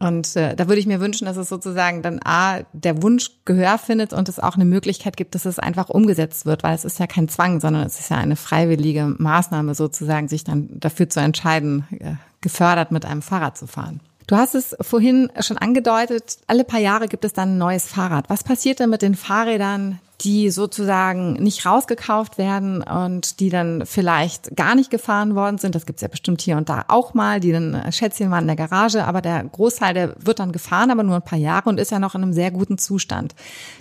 [0.00, 3.76] Und äh, da würde ich mir wünschen, dass es sozusagen dann A, der Wunsch Gehör
[3.76, 6.98] findet und es auch eine Möglichkeit gibt, dass es einfach umgesetzt wird, weil es ist
[6.98, 11.20] ja kein Zwang, sondern es ist ja eine freiwillige Maßnahme sozusagen, sich dann dafür zu
[11.20, 14.00] entscheiden, äh, gefördert mit einem Fahrrad zu fahren.
[14.26, 18.30] Du hast es vorhin schon angedeutet, alle paar Jahre gibt es dann ein neues Fahrrad.
[18.30, 24.56] Was passiert denn mit den Fahrrädern, die sozusagen nicht rausgekauft werden und die dann vielleicht
[24.56, 25.74] gar nicht gefahren worden sind?
[25.74, 28.56] Das gibt's ja bestimmt hier und da auch mal, die dann Schätzchen waren in der
[28.56, 31.90] Garage, aber der Großteil, der wird dann gefahren, aber nur ein paar Jahre und ist
[31.90, 33.34] ja noch in einem sehr guten Zustand.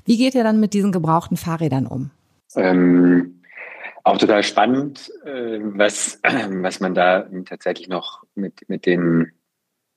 [0.05, 2.11] Wie geht ihr dann mit diesen gebrauchten Fahrrädern um?
[2.55, 3.35] Ähm
[4.03, 9.31] auch total spannend, äh, was, was man da tatsächlich noch mit, mit den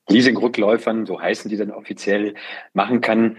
[0.09, 2.35] Leasing-Rückläufern, so heißen die dann offiziell,
[2.73, 3.37] machen kann.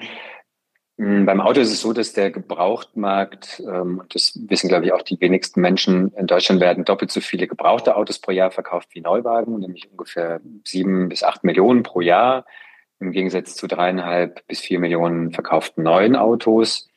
[0.98, 5.02] Hm, beim Auto ist es so, dass der Gebrauchtmarkt, ähm, das wissen, glaube ich, auch
[5.02, 9.02] die wenigsten Menschen in Deutschland, werden doppelt so viele gebrauchte Autos pro Jahr verkauft wie
[9.02, 12.46] Neuwagen, nämlich ungefähr sieben bis acht Millionen pro Jahr,
[13.00, 16.90] im Gegensatz zu dreieinhalb bis vier Millionen verkauften neuen Autos.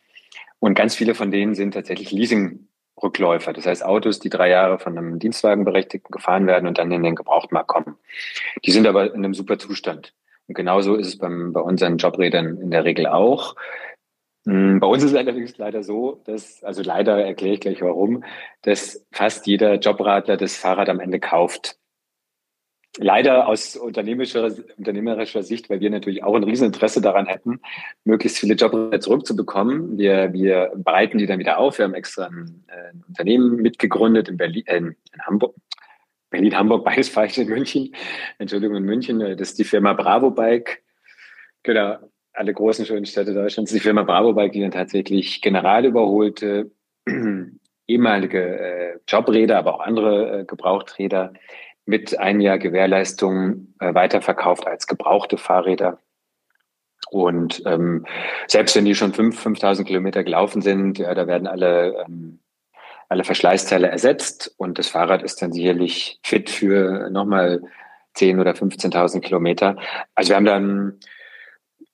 [0.59, 2.68] Und ganz viele von denen sind tatsächlich Leasing
[3.02, 3.52] Rückläufer.
[3.52, 7.14] Das heißt Autos, die drei Jahre von einem Dienstwagenberechtigten gefahren werden und dann in den
[7.14, 7.96] Gebrauchtmarkt kommen.
[8.64, 10.14] Die sind aber in einem super Zustand.
[10.48, 13.56] Und genauso ist es beim, bei unseren Jobrädern in der Regel auch.
[14.46, 18.24] Hm, bei uns ist es allerdings leider so, dass, also leider erkläre ich gleich warum,
[18.62, 21.78] dass fast jeder Jobradler das Fahrrad am Ende kauft
[22.98, 27.61] leider aus unternehmerischer, unternehmerischer Sicht, weil wir natürlich auch ein Rieseninteresse daran hätten,
[28.04, 29.98] möglichst viele Jobs zurückzubekommen.
[29.98, 31.78] Wir, wir breiten die dann wieder auf.
[31.78, 35.54] Wir haben extra ein, ein Unternehmen mitgegründet in Berlin, äh, in Hamburg.
[36.30, 37.94] Berlin, Hamburg, beides falsch in München.
[38.38, 39.20] Entschuldigung, in München.
[39.20, 40.82] Das ist die Firma Bravo Bike.
[41.62, 41.98] Genau.
[42.37, 43.72] Alle großen schönen Städte Deutschlands.
[43.72, 46.70] Die Firma Bravo Bike, die dann tatsächlich general überholte,
[47.87, 51.33] ehemalige äh, Jobräder, aber auch andere äh, Gebrauchträder
[51.87, 55.99] mit ein Jahr Gewährleistung äh, weiterverkauft als gebrauchte Fahrräder.
[57.11, 58.05] Und ähm,
[58.49, 62.40] selbst wenn die schon 5.000 Kilometer gelaufen sind, ja, da werden alle, ähm,
[63.09, 67.62] alle Verschleißteile ersetzt und das Fahrrad ist dann sicherlich fit für nochmal
[68.16, 69.77] 10.000 oder 15.000 Kilometer.
[70.14, 70.99] Also wir haben dann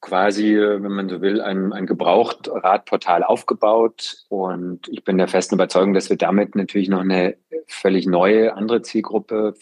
[0.02, 4.26] quasi, wenn man so will, ein, ein Gebrauchtradportal aufgebaut.
[4.28, 7.36] Und ich bin der festen Überzeugung, dass wir damit natürlich noch eine
[7.66, 9.54] völlig neue, andere Zielgruppe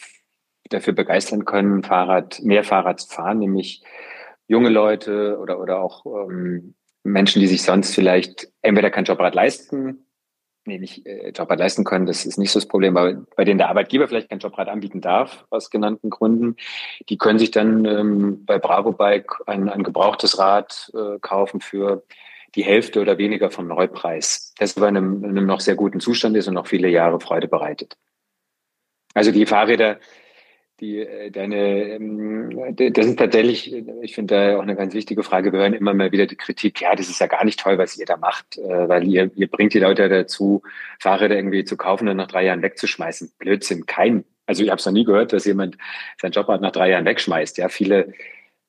[0.69, 3.83] dafür begeistern können, Fahrrad, mehr Fahrrad zu fahren, nämlich
[4.47, 10.05] junge Leute oder, oder auch ähm, Menschen, die sich sonst vielleicht entweder kein Jobrad leisten,
[10.65, 13.57] nee, nicht äh, Jobrad leisten können, das ist nicht so das Problem, aber bei denen
[13.57, 16.55] der Arbeitgeber vielleicht kein Jobrad anbieten darf, aus genannten Gründen,
[17.09, 22.03] die können sich dann ähm, bei Bravo Bike ein, ein gebrauchtes Rad äh, kaufen für
[22.55, 24.53] die Hälfte oder weniger vom Neupreis.
[24.57, 27.97] Das bei einem, einem noch sehr guten Zustand ist und noch viele Jahre Freude bereitet.
[29.13, 29.99] Also die Fahrräder,
[30.81, 35.53] die äh, deine, ähm, das ist tatsächlich, ich finde da auch eine ganz wichtige Frage.
[35.53, 37.97] Wir hören immer mal wieder die Kritik, ja, das ist ja gar nicht toll, was
[37.97, 40.63] ihr da macht, äh, weil ihr, ihr bringt die Leute dazu,
[40.99, 43.31] Fahrräder irgendwie zu kaufen und nach drei Jahren wegzuschmeißen.
[43.37, 44.25] Blödsinn, kein.
[44.47, 45.77] Also ich habe es noch nie gehört, dass jemand
[46.19, 47.59] sein Job nach drei Jahren wegschmeißt.
[47.59, 48.13] Ja, viele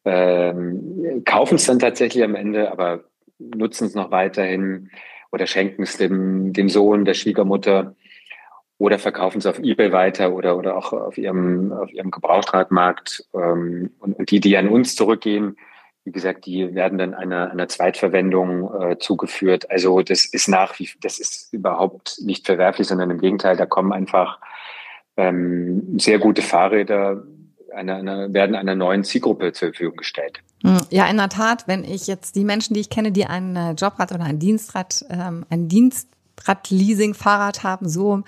[0.04, 3.04] ähm, kaufen es dann tatsächlich am Ende, aber
[3.38, 4.90] nutzen es noch weiterhin
[5.32, 7.96] oder schenken es dem, dem Sohn, der Schwiegermutter
[8.82, 13.24] oder verkaufen es auf eBay weiter oder, oder auch auf ihrem, auf ihrem Gebrauchtradmarkt.
[13.32, 15.56] Ähm, und, und die, die an uns zurückgehen,
[16.04, 19.70] wie gesagt, die werden dann einer, einer Zweitverwendung äh, zugeführt.
[19.70, 23.92] Also das ist nach wie, das ist überhaupt nicht verwerflich, sondern im Gegenteil, da kommen
[23.92, 24.40] einfach
[25.16, 27.22] ähm, sehr gute Fahrräder
[27.72, 30.40] einer, einer, werden einer neuen Zielgruppe zur Verfügung gestellt.
[30.64, 33.54] Hm, ja, in der Tat, wenn ich jetzt die Menschen, die ich kenne, die ein
[33.54, 35.68] äh, Jobrad oder ein Dienstrad, ähm, ein
[36.42, 38.22] Dienstrad-Leasing, Fahrrad haben, so,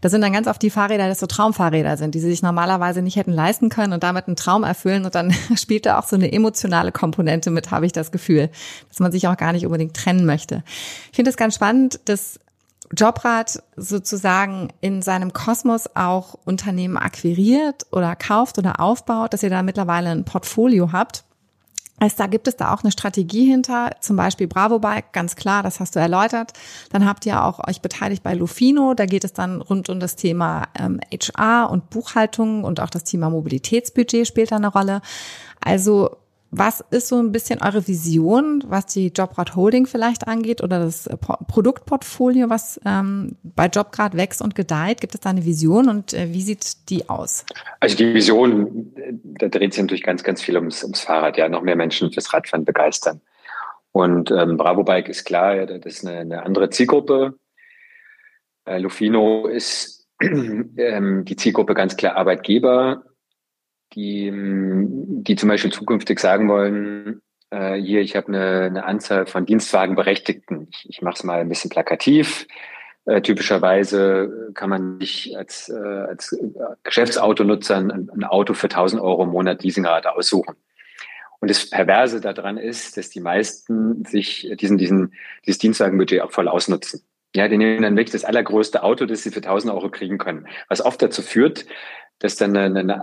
[0.00, 3.02] das sind dann ganz oft die Fahrräder, das so Traumfahrräder sind, die sie sich normalerweise
[3.02, 5.04] nicht hätten leisten können und damit einen Traum erfüllen.
[5.04, 8.50] Und dann spielt da auch so eine emotionale Komponente mit, habe ich das Gefühl,
[8.88, 10.62] dass man sich auch gar nicht unbedingt trennen möchte.
[11.10, 12.40] Ich finde es ganz spannend, dass
[12.96, 19.62] Jobrad sozusagen in seinem Kosmos auch Unternehmen akquiriert oder kauft oder aufbaut, dass ihr da
[19.62, 21.24] mittlerweile ein Portfolio habt.
[22.00, 25.62] Also da gibt es da auch eine Strategie hinter, zum Beispiel Bravo Bike, ganz klar,
[25.62, 26.52] das hast du erläutert.
[26.90, 30.16] Dann habt ihr auch euch beteiligt bei Lufino, da geht es dann rund um das
[30.16, 35.00] Thema ähm, HR und Buchhaltung und auch das Thema Mobilitätsbudget spielt da eine Rolle.
[35.60, 36.16] Also
[36.50, 41.06] was ist so ein bisschen eure Vision, was die Jobrad Holding vielleicht angeht oder das
[41.06, 45.00] äh, Produktportfolio, was ähm, bei Jobgrad wächst und gedeiht?
[45.02, 47.44] Gibt es da eine Vision und äh, wie sieht die aus?
[47.80, 48.92] Also die Vision,
[49.24, 52.32] da dreht sich natürlich ganz, ganz viel ums, ums Fahrrad, ja, noch mehr Menschen fürs
[52.32, 53.20] Radfahren begeistern.
[53.92, 57.34] Und ähm, Bravo Bike ist klar, ja, das ist eine, eine andere Zielgruppe.
[58.64, 63.02] Äh, Lufino ist ähm, die Zielgruppe ganz klar Arbeitgeber
[63.94, 69.46] die, die zum Beispiel zukünftig sagen wollen, äh, hier, ich habe eine, eine Anzahl von
[69.46, 70.68] Dienstwagenberechtigten.
[70.70, 72.46] Ich, ich mache es mal ein bisschen plakativ.
[73.06, 76.36] Äh, typischerweise kann man sich als, äh, als
[76.82, 80.56] Geschäftsautonutzer ein, ein Auto für 1000 Euro im Monat Leasingrate aussuchen.
[81.40, 85.14] Und das Perverse daran ist, dass die meisten sich diesen, diesen,
[85.46, 87.02] dieses Dienstwagenbudget auch voll ausnutzen.
[87.34, 90.48] Ja, die nehmen dann wirklich das allergrößte Auto, das sie für 1000 Euro kriegen können.
[90.68, 91.66] Was oft dazu führt,
[92.18, 92.80] dass dann eine,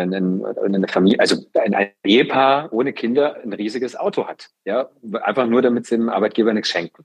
[0.00, 4.48] eine, eine Familie, also ein Ehepaar ohne Kinder ein riesiges Auto hat.
[4.64, 4.88] Ja,
[5.22, 7.04] einfach nur, damit sie dem Arbeitgeber nichts schenken.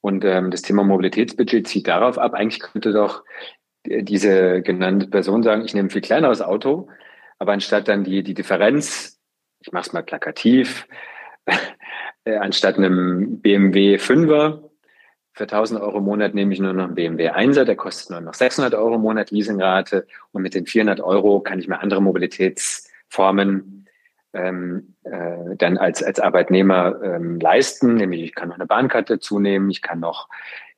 [0.00, 2.34] Und ähm, das Thema Mobilitätsbudget zieht darauf ab.
[2.34, 3.24] Eigentlich könnte doch
[3.86, 6.88] diese genannte Person sagen, ich nehme ein viel kleineres Auto,
[7.38, 9.20] aber anstatt dann die, die Differenz,
[9.60, 10.86] ich mache es mal plakativ,
[12.24, 14.63] äh, anstatt einem BMW 5er
[15.34, 18.20] für 1000 Euro im Monat nehme ich nur noch einen BMW 1er, der kostet nur
[18.20, 20.06] noch 600 Euro im Monat Leasingrate.
[20.30, 23.88] Und mit den 400 Euro kann ich mir andere Mobilitätsformen
[24.32, 27.94] ähm, äh, dann als, als Arbeitnehmer ähm, leisten.
[27.94, 30.28] Nämlich ich kann noch eine Bahnkarte zunehmen, ich kann noch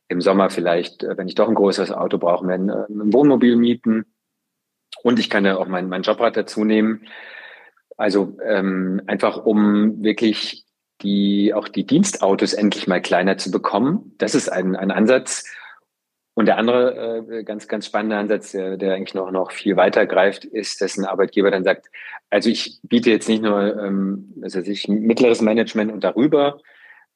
[0.08, 3.56] im Sommer vielleicht, äh, wenn ich doch ein größeres Auto brauche, ein, äh, ein Wohnmobil
[3.56, 4.06] mieten.
[5.02, 7.06] Und ich kann ja auch mein, mein Jobrad dazu nehmen.
[7.98, 10.65] Also ähm, einfach um wirklich
[11.02, 14.14] die auch die Dienstautos endlich mal kleiner zu bekommen.
[14.18, 15.44] Das ist ein, ein Ansatz.
[16.34, 20.04] Und der andere äh, ganz, ganz spannende Ansatz, der, der eigentlich noch, noch viel weiter
[20.04, 21.86] greift, ist, dass ein Arbeitgeber dann sagt,
[22.28, 26.60] also ich biete jetzt nicht nur ähm, also ich, mittleres Management und darüber,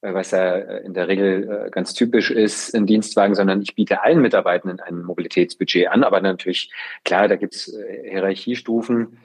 [0.00, 3.74] äh, was ja äh, in der Regel äh, ganz typisch ist in Dienstwagen, sondern ich
[3.74, 6.02] biete allen Mitarbeitenden ein Mobilitätsbudget an.
[6.02, 6.72] Aber natürlich,
[7.04, 9.18] klar, da gibt's äh, Hierarchiestufen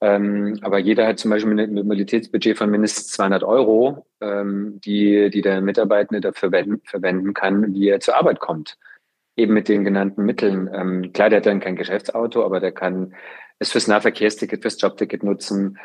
[0.00, 5.42] ähm, aber jeder hat zum Beispiel ein Mobilitätsbudget von mindestens 200 Euro, ähm, die, die
[5.42, 6.50] der Mitarbeitende dafür
[6.84, 8.78] verwenden kann, wie er zur Arbeit kommt.
[9.36, 10.70] Eben mit den genannten Mitteln.
[10.72, 13.14] Ähm, klar, der hat dann kein Geschäftsauto, aber der kann
[13.58, 15.78] es fürs Nahverkehrsticket, fürs Jobticket nutzen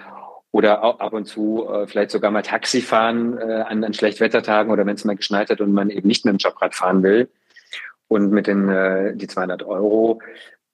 [0.51, 4.71] oder auch ab und zu äh, vielleicht sogar mal Taxi fahren äh, an, an Schlechtwettertagen
[4.71, 7.30] oder wenn es mal geschneit hat und man eben nicht mit dem Jobrad fahren will.
[8.08, 10.21] Und mit den äh, die 200 Euro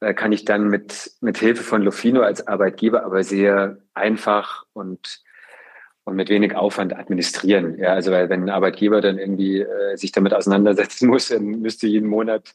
[0.01, 5.21] kann ich dann mit, mit Hilfe von Lofino als Arbeitgeber aber sehr einfach und,
[6.03, 7.77] und mit wenig Aufwand administrieren.
[7.77, 11.87] Ja, also weil wenn ein Arbeitgeber dann irgendwie äh, sich damit auseinandersetzen muss, dann müsste
[11.87, 12.53] jeden Monat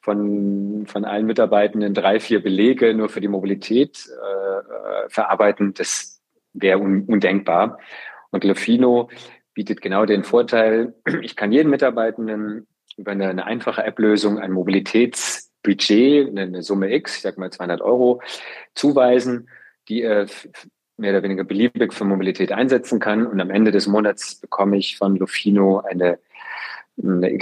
[0.00, 5.74] von, von allen Mitarbeitenden drei, vier Belege nur für die Mobilität äh, äh verarbeiten.
[5.74, 7.78] Das wäre un, undenkbar.
[8.30, 9.10] Und Lofino
[9.54, 15.43] bietet genau den Vorteil, ich kann jeden Mitarbeitenden über eine, eine einfache App-Lösung ein Mobilitätsbudget,
[15.66, 18.20] eine, eine Summe X, ich sag mal 200 Euro,
[18.74, 19.48] zuweisen,
[19.88, 20.26] die er
[20.96, 23.26] mehr oder weniger beliebig für Mobilität einsetzen kann.
[23.26, 26.18] Und am Ende des Monats bekomme ich von Lofino eine,
[27.02, 27.36] eine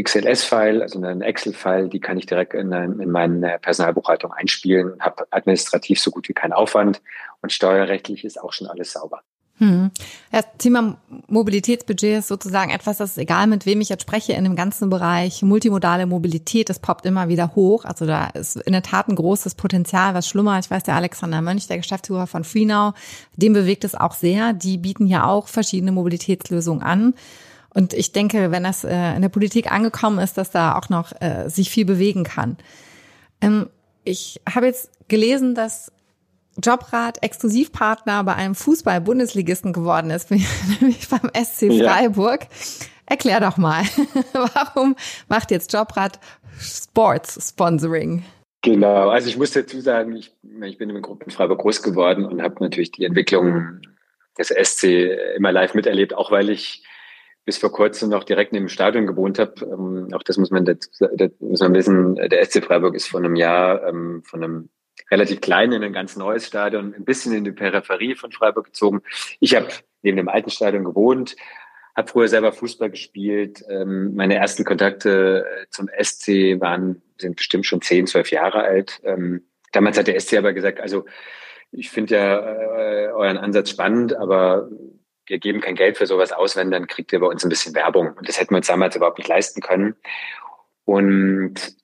[0.00, 6.00] XLS-File, also einen Excel-File, die kann ich direkt in, in meine Personalbuchhaltung einspielen habe administrativ
[6.00, 7.02] so gut wie keinen Aufwand.
[7.40, 9.22] Und steuerrechtlich ist auch schon alles sauber.
[9.58, 9.90] Hm.
[10.30, 10.96] Das Thema
[11.28, 14.88] Mobilitätsbudget ist sozusagen etwas, das ist egal, mit wem ich jetzt spreche, in dem ganzen
[14.88, 17.84] Bereich multimodale Mobilität, das poppt immer wieder hoch.
[17.84, 20.58] Also da ist in der Tat ein großes Potenzial, was schlimmer.
[20.58, 22.94] Ich weiß, der Alexander Mönch, der Geschäftsführer von FreeNow,
[23.36, 24.52] dem bewegt es auch sehr.
[24.52, 27.14] Die bieten ja auch verschiedene Mobilitätslösungen an.
[27.74, 31.12] Und ich denke, wenn das äh, in der Politik angekommen ist, dass da auch noch
[31.20, 32.56] äh, sich viel bewegen kann.
[33.40, 33.68] Ähm,
[34.04, 35.92] ich habe jetzt gelesen, dass
[36.62, 40.30] Jobrat Exklusivpartner bei einem Fußball-Bundesligisten geworden ist,
[40.80, 42.42] nämlich beim SC Freiburg.
[42.42, 42.86] Ja.
[43.06, 43.82] Erklär doch mal,
[44.32, 44.96] warum
[45.28, 46.18] macht jetzt Jobrat
[46.58, 48.24] Sports Sponsoring?
[48.62, 52.42] Genau, also ich muss dazu sagen, ich, ich bin im Gruppen Freiburg groß geworden und
[52.42, 53.80] habe natürlich die Entwicklung
[54.38, 54.84] des SC
[55.36, 56.84] immer live miterlebt, auch weil ich
[57.44, 59.54] bis vor kurzem noch direkt neben dem Stadion gewohnt habe.
[59.62, 63.20] Ähm, auch das muss man, das, das muss man wissen, der SC Freiburg ist vor
[63.20, 64.68] einem Jahr ähm, von einem
[65.10, 69.02] relativ klein in ein ganz neues Stadion, ein bisschen in die Peripherie von Freiburg gezogen.
[69.40, 69.68] Ich habe
[70.02, 71.36] neben dem alten Stadion gewohnt,
[71.94, 73.62] habe früher selber Fußball gespielt.
[73.68, 79.00] Ähm, meine ersten Kontakte äh, zum SC waren, sind bestimmt schon zehn, zwölf Jahre alt.
[79.04, 81.04] Ähm, damals hat der SC aber gesagt, also
[81.70, 84.68] ich finde ja äh, euren Ansatz spannend, aber
[85.26, 87.74] wir geben kein Geld für sowas aus, wenn dann kriegt ihr bei uns ein bisschen
[87.74, 88.12] Werbung.
[88.14, 89.94] Und das hätten wir uns damals überhaupt nicht leisten können.
[90.84, 91.76] Und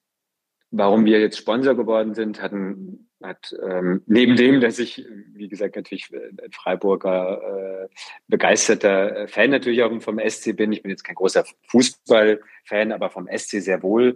[0.70, 5.76] warum wir jetzt Sponsor geworden sind, hatten hat ähm, neben dem, dass ich, wie gesagt,
[5.76, 7.88] natürlich ein Freiburger äh,
[8.28, 10.72] begeisterter äh, Fan natürlich auch vom SC bin.
[10.72, 14.14] Ich bin jetzt kein großer Fußballfan, aber vom SC sehr wohl.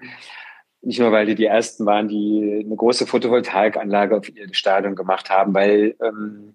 [0.82, 5.30] Nicht nur, weil die die ersten waren, die eine große Photovoltaikanlage auf ihr Stadion gemacht
[5.30, 6.54] haben, weil ähm,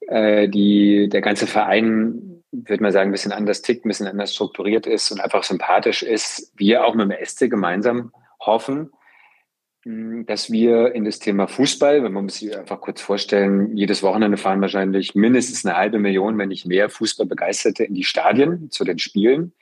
[0.00, 4.34] äh, die, der ganze Verein, würde man sagen, ein bisschen anders tickt, ein bisschen anders
[4.34, 6.52] strukturiert ist und einfach sympathisch ist.
[6.56, 8.90] Wir auch mit dem SC gemeinsam hoffen,
[9.88, 14.60] dass wir in das Thema Fußball, wenn man sich einfach kurz vorstellen, jedes Wochenende fahren
[14.60, 19.52] wahrscheinlich mindestens eine halbe Million, wenn nicht mehr Fußballbegeisterte in die Stadien zu den Spielen.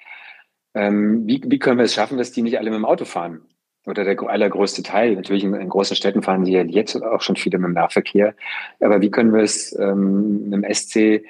[0.73, 3.43] Ähm, wie, wie können wir es schaffen, dass die nicht alle mit dem Auto fahren?
[3.85, 5.15] Oder der allergrößte Teil.
[5.15, 8.35] Natürlich in, in großen Städten fahren sie ja jetzt auch schon viele mit dem Nahverkehr.
[8.81, 11.27] Aber wie können wir es ähm, mit dem SC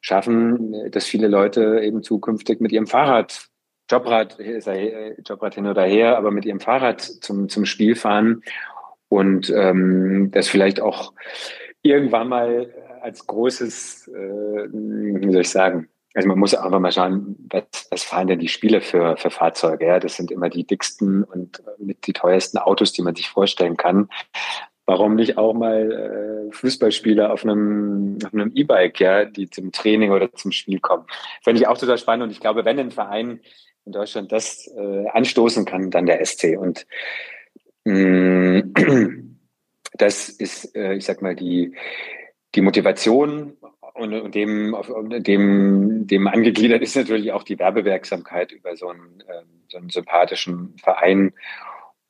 [0.00, 3.48] schaffen, dass viele Leute eben zukünftig mit ihrem Fahrrad
[3.90, 8.42] Jobrad, sei Jobrad hin oder her, aber mit ihrem Fahrrad zum, zum Spiel fahren
[9.08, 11.12] und ähm, das vielleicht auch
[11.82, 17.36] irgendwann mal als großes, äh, wie soll ich sagen, also man muss einfach mal schauen,
[17.50, 19.86] was, was fahren denn die Spieler für, für Fahrzeuge?
[19.86, 20.00] Ja?
[20.00, 24.08] Das sind immer die dicksten und mit die teuersten Autos, die man sich vorstellen kann.
[24.86, 30.12] Warum nicht auch mal äh, Fußballspieler auf einem auf einem E-Bike, ja, die zum Training
[30.12, 31.04] oder zum Spiel kommen?
[31.42, 33.40] Fände ich auch total spannend und ich glaube, wenn ein Verein
[33.86, 36.58] in Deutschland das äh, anstoßen kann, dann der SC.
[36.58, 36.86] Und
[37.84, 38.60] mm,
[39.94, 41.74] das ist, äh, ich sag mal, die,
[42.54, 43.56] die Motivation
[43.94, 49.22] und, und dem, auf, dem, dem angegliedert ist natürlich auch die Werbewirksamkeit über so einen,
[49.28, 51.32] ähm, so einen sympathischen Verein.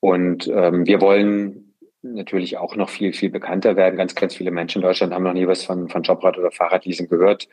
[0.01, 3.97] Und ähm, wir wollen natürlich auch noch viel, viel bekannter werden.
[3.97, 7.09] Ganz, ganz viele Menschen in Deutschland haben noch nie was von, von Jobrad oder Fahrradleasing
[7.09, 7.49] gehört.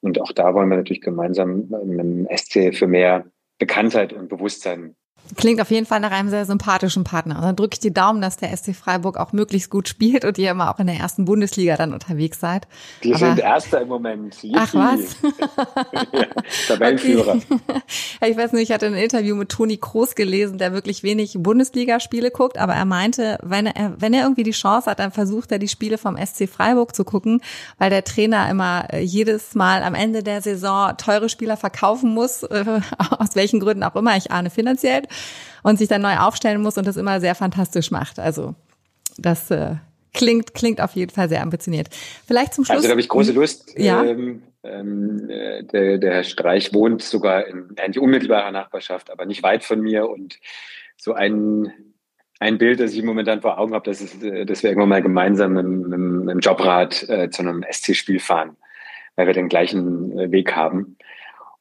[0.00, 3.24] Und auch da wollen wir natürlich gemeinsam mit dem SC für mehr
[3.58, 4.96] Bekanntheit und Bewusstsein
[5.36, 7.36] Klingt auf jeden Fall nach einem sehr sympathischen Partner.
[7.36, 10.38] Und dann drücke ich die Daumen, dass der SC Freiburg auch möglichst gut spielt und
[10.38, 12.68] ihr immer auch in der ersten Bundesliga dann unterwegs seid.
[13.00, 14.42] Wir Aber, sind Erster im Moment.
[14.42, 14.56] Yippie.
[14.56, 15.16] Ach was?
[16.12, 16.26] ja,
[16.68, 17.36] Tabellenführer.
[17.36, 17.80] Okay.
[18.30, 22.30] ich weiß nicht, ich hatte ein Interview mit Toni Kroos gelesen, der wirklich wenig Bundesligaspiele
[22.30, 25.58] guckt, aber er meinte, wenn er, wenn er irgendwie die Chance hat, dann versucht er
[25.58, 27.40] die Spiele vom SC Freiburg zu gucken,
[27.78, 32.42] weil der Trainer immer äh, jedes Mal am Ende der Saison teure Spieler verkaufen muss,
[32.44, 32.64] äh,
[33.18, 35.02] aus welchen Gründen auch immer, ich ahne finanziell
[35.62, 38.18] und sich dann neu aufstellen muss und das immer sehr fantastisch macht.
[38.18, 38.54] Also
[39.18, 39.76] das äh,
[40.12, 41.88] klingt, klingt auf jeden Fall sehr ambitioniert.
[42.26, 42.76] Vielleicht zum Schluss.
[42.76, 43.72] Also da habe ich große Lust.
[43.78, 44.04] Ja.
[44.04, 49.42] Ähm, ähm, äh, der, der Herr Streich wohnt sogar in eigentlich unmittelbarer Nachbarschaft, aber nicht
[49.42, 50.38] weit von mir und
[50.96, 51.72] so ein
[52.38, 55.02] ein Bild, das ich momentan vor Augen habe, das ist, äh, dass wir irgendwann mal
[55.02, 58.56] gemeinsam mit dem Jobrad äh, zu einem SC-Spiel fahren,
[59.14, 60.96] weil wir den gleichen äh, Weg haben.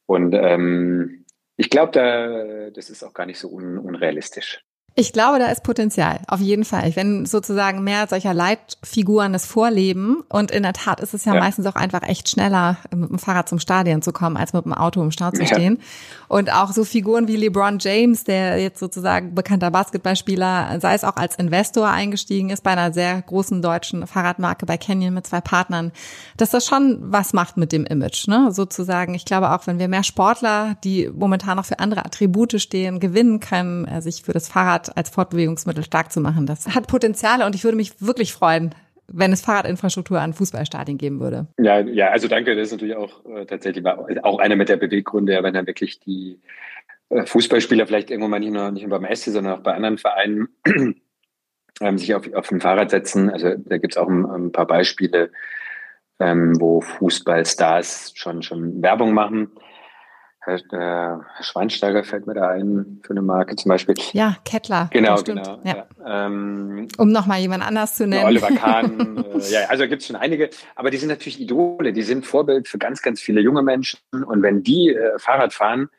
[0.06, 1.25] Und ähm,
[1.58, 4.64] ich glaube, da, das ist auch gar nicht so un, unrealistisch.
[4.98, 6.96] Ich glaube, da ist Potenzial, auf jeden Fall.
[6.96, 11.42] Wenn sozusagen mehr solcher Leitfiguren das vorleben und in der Tat ist es ja, ja,
[11.42, 14.72] meistens auch einfach echt schneller, mit dem Fahrrad zum Stadion zu kommen, als mit dem
[14.72, 15.48] Auto im Stau zu ja.
[15.48, 15.82] stehen.
[16.30, 21.18] Und auch so Figuren wie LeBron James, der jetzt sozusagen bekannter Basketballspieler, sei es auch
[21.18, 25.92] als Investor eingestiegen ist bei einer sehr großen deutschen Fahrradmarke bei Canyon mit zwei Partnern,
[26.38, 28.54] dass das schon was macht mit dem Image, ne?
[28.54, 29.14] Sozusagen.
[29.14, 33.42] Ich glaube auch, wenn wir mehr Sportler, die momentan noch für andere Attribute stehen, gewinnen
[33.42, 36.46] können, äh, sich für das Fahrrad als Fortbewegungsmittel stark zu machen.
[36.46, 38.74] Das hat Potenziale und ich würde mich wirklich freuen,
[39.08, 41.48] wenn es Fahrradinfrastruktur an Fußballstadien geben würde.
[41.60, 42.56] Ja, ja, also danke.
[42.56, 46.40] Das ist natürlich auch äh, tatsächlich auch einer mit der Beweggründe, wenn dann wirklich die
[47.10, 49.98] äh, Fußballspieler vielleicht irgendwann mal nicht nur, nicht nur beim SC, sondern auch bei anderen
[49.98, 50.48] Vereinen
[51.82, 53.30] ähm, sich auf, auf ein Fahrrad setzen.
[53.30, 55.32] Also da gibt es auch ein, ein, paar Beispiele,
[56.20, 59.52] ähm, wo Fußballstars schon, schon Werbung machen.
[60.46, 63.96] Herr, äh, Herr Schweinsteiger fällt mir da ein für eine Marke zum Beispiel.
[64.14, 64.90] Ja, Kettler.
[64.94, 65.60] Genau, genau.
[65.64, 65.88] Ja.
[66.06, 66.28] Ja.
[66.28, 68.26] Ähm, um nochmal jemand anders zu nennen.
[68.26, 69.26] Oliver Kahn.
[69.34, 70.52] äh, ja, also gibt es schon einige.
[70.76, 71.94] Aber die sind natürlich Idole.
[71.94, 74.00] Die sind Vorbild für ganz, ganz viele junge Menschen.
[74.12, 75.90] Und wenn die äh, Fahrrad fahren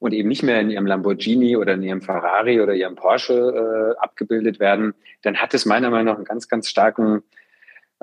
[0.00, 4.02] und eben nicht mehr in ihrem Lamborghini oder in ihrem Ferrari oder ihrem Porsche äh,
[4.02, 4.92] abgebildet werden,
[5.22, 7.22] dann hat es meiner Meinung nach einen ganz, ganz starken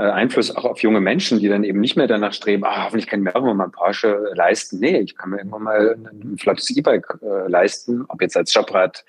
[0.10, 3.20] Einfluss auch auf junge Menschen, die dann eben nicht mehr danach streben, ah, hoffentlich kann
[3.20, 4.80] ich mir irgendwann mal ein Porsche leisten.
[4.80, 9.06] Nee, ich kann mir irgendwann mal ein flottes E-Bike äh, leisten, ob jetzt als Jobrad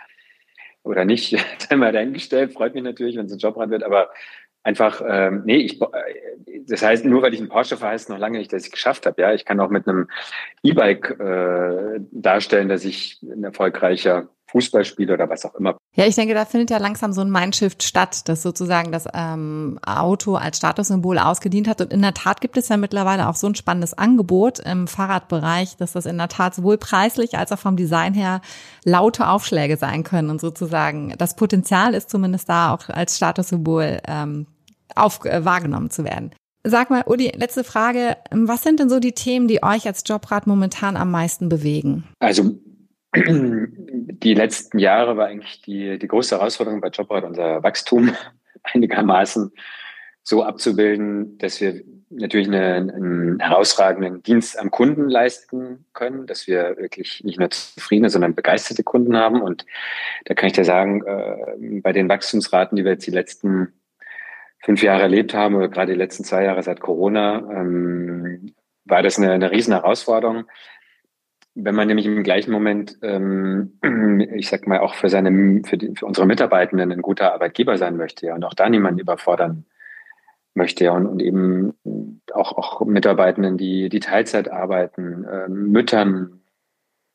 [0.83, 1.37] oder nicht,
[1.69, 2.53] dann mal dahingestellt.
[2.53, 4.11] Freut mich natürlich, wenn es ein Jobrad wird, aber
[4.63, 5.87] einfach, ähm, nee, ich, äh,
[6.67, 8.73] das heißt, nur weil ich einen Porsche fahre, heißt noch lange nicht, dass ich es
[8.73, 9.21] geschafft habe.
[9.21, 10.09] Ja, ich kann auch mit einem
[10.63, 15.77] E-Bike äh, darstellen, dass ich ein erfolgreicher Fußballspieler oder was auch immer.
[15.95, 19.79] Ja, ich denke, da findet ja langsam so ein Mindshift statt, dass sozusagen das ähm,
[19.85, 21.81] Auto als Statussymbol ausgedient hat.
[21.81, 25.77] Und in der Tat gibt es ja mittlerweile auch so ein spannendes Angebot im Fahrradbereich,
[25.77, 28.41] dass das in der Tat sowohl preislich als auch vom Design her
[28.85, 30.31] laute Aufschläge sein können.
[30.31, 34.47] Und sozusagen das Potenzial ist zumindest da auch als Statussymbol ähm,
[34.95, 36.33] auf, äh, wahrgenommen zu werden.
[36.65, 38.17] Sag mal, Uli, letzte Frage.
[38.31, 42.05] Was sind denn so die Themen, die euch als Jobrat momentan am meisten bewegen?
[42.21, 42.55] Also
[43.15, 48.15] die letzten Jahre war eigentlich die, die große Herausforderung bei Jobrad unser Wachstum
[48.63, 49.53] einigermaßen
[50.23, 56.77] so abzubilden, dass wir natürlich eine, einen herausragenden Dienst am Kunden leisten können, dass wir
[56.77, 59.41] wirklich nicht nur zufriedene, sondern begeisterte Kunden haben.
[59.41, 59.67] Und
[60.27, 63.73] da kann ich dir sagen, äh, bei den Wachstumsraten, die wir jetzt die letzten
[64.61, 68.55] fünf Jahre erlebt haben, oder gerade die letzten zwei Jahre seit Corona, ähm,
[68.85, 70.45] war das eine, eine riesen Herausforderung.
[71.55, 73.79] Wenn man nämlich im gleichen Moment, ähm,
[74.35, 77.97] ich sag mal, auch für seine, für, die, für unsere Mitarbeitenden ein guter Arbeitgeber sein
[77.97, 79.67] möchte, ja, und auch da niemanden überfordern
[80.55, 81.75] möchte, ja, und, und eben
[82.33, 86.43] auch, auch Mitarbeitenden, die, die Teilzeit arbeiten, äh, Müttern,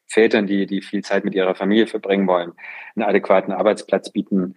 [0.07, 2.53] Vätern, die, die viel Zeit mit ihrer Familie verbringen wollen,
[2.95, 4.55] einen adäquaten Arbeitsplatz bieten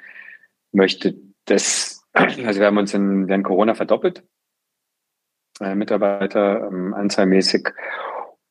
[0.72, 1.16] möchte.
[1.47, 4.24] Das, also wir haben uns in, während Corona verdoppelt,
[5.61, 7.68] äh, Mitarbeiter ähm, anzahlmäßig.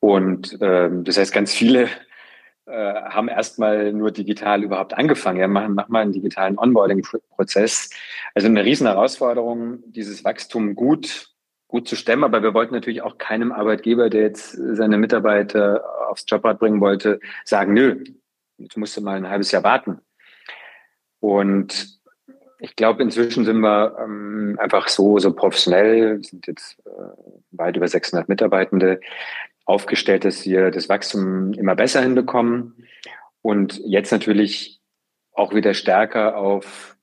[0.00, 1.88] Und ähm, das heißt, ganz viele
[2.66, 7.90] äh, haben erstmal nur digital überhaupt angefangen, ja, machen, machen mal einen digitalen Onboarding-Prozess.
[8.34, 11.30] Also eine riesen Herausforderung, dieses Wachstum gut,
[11.68, 12.24] gut zu stemmen.
[12.24, 17.20] Aber wir wollten natürlich auch keinem Arbeitgeber, der jetzt seine Mitarbeiter aufs Jobrad bringen wollte,
[17.44, 18.04] sagen, nö,
[18.58, 20.00] jetzt musst du mal ein halbes Jahr warten.
[21.20, 22.00] Und
[22.60, 26.90] ich glaube, inzwischen sind wir ähm, einfach so, so professionell, sind jetzt äh,
[27.52, 29.00] weit über 600 Mitarbeitende,
[29.70, 32.86] aufgestellt, dass wir das Wachstum immer besser hinbekommen
[33.42, 34.80] und jetzt natürlich
[35.32, 36.96] auch wieder stärker auf,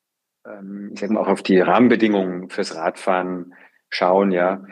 [0.46, 3.54] ähm, ich sag mal, auch auf die Rahmenbedingungen fürs Radfahren
[3.90, 4.64] schauen, ja.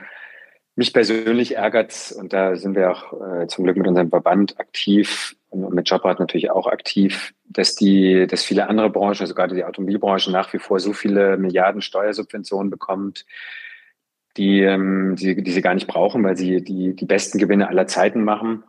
[0.78, 5.38] Mich persönlich ärgert's und da sind wir auch äh, zum Glück mit unserem Verband aktiv
[5.50, 9.64] und mit Jobrad natürlich auch aktiv, dass die, dass viele andere Branchen, also gerade die
[9.64, 13.26] Automobilbranche nach wie vor so viele Milliarden Steuersubventionen bekommt,
[14.38, 17.88] die, ähm, die, die sie gar nicht brauchen, weil sie die, die besten Gewinne aller
[17.88, 18.64] Zeiten machen.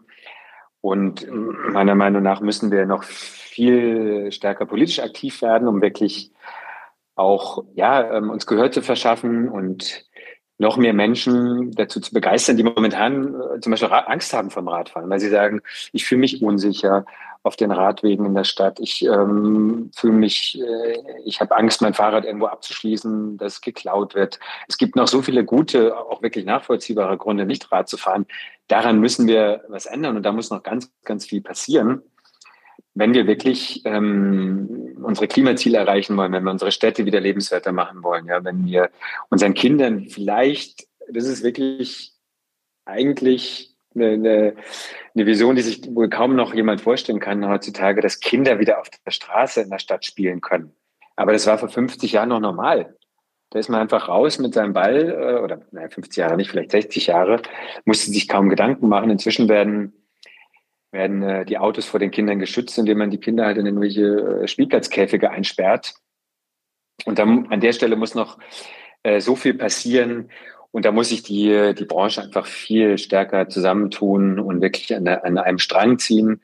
[0.80, 6.30] Und meiner Meinung nach müssen wir noch viel stärker politisch aktiv werden, um wirklich
[7.16, 10.06] auch ja, ähm, uns Gehör zu verschaffen und
[10.58, 15.10] noch mehr Menschen dazu zu begeistern, die momentan äh, zum Beispiel Angst haben vom Radfahren,
[15.10, 15.60] weil sie sagen,
[15.92, 17.04] ich fühle mich unsicher
[17.46, 18.80] auf den Radwegen in der Stadt.
[18.80, 24.40] Ich ähm, fühle mich, äh, ich habe Angst, mein Fahrrad irgendwo abzuschließen, dass geklaut wird.
[24.68, 28.26] Es gibt noch so viele gute, auch wirklich nachvollziehbare Gründe, nicht Rad zu fahren.
[28.68, 32.02] Daran müssen wir was ändern und da muss noch ganz, ganz viel passieren
[32.98, 38.02] wenn wir wirklich ähm, unsere Klimaziele erreichen wollen, wenn wir unsere Städte wieder lebenswerter machen
[38.02, 38.90] wollen, ja, wenn wir
[39.28, 42.14] unseren Kindern vielleicht, das ist wirklich
[42.86, 44.54] eigentlich eine,
[45.14, 48.88] eine Vision, die sich wohl kaum noch jemand vorstellen kann heutzutage, dass Kinder wieder auf
[48.90, 50.72] der Straße in der Stadt spielen können.
[51.16, 52.94] Aber das war vor 50 Jahren noch normal.
[53.50, 56.72] Da ist man einfach raus mit seinem Ball, äh, oder naja, 50 Jahre nicht, vielleicht
[56.72, 57.40] 60 Jahre,
[57.84, 59.10] musste sich kaum Gedanken machen.
[59.10, 59.92] Inzwischen werden,
[60.90, 64.42] werden äh, die Autos vor den Kindern geschützt, indem man die Kinder halt in irgendwelche
[64.42, 65.94] äh, Spielplatzkäfige einsperrt.
[67.04, 68.38] Und dann, an der Stelle muss noch
[69.18, 70.30] so viel passieren.
[70.72, 75.38] Und da muss sich die, die Branche einfach viel stärker zusammentun und wirklich an, an
[75.38, 76.42] einem Strang ziehen.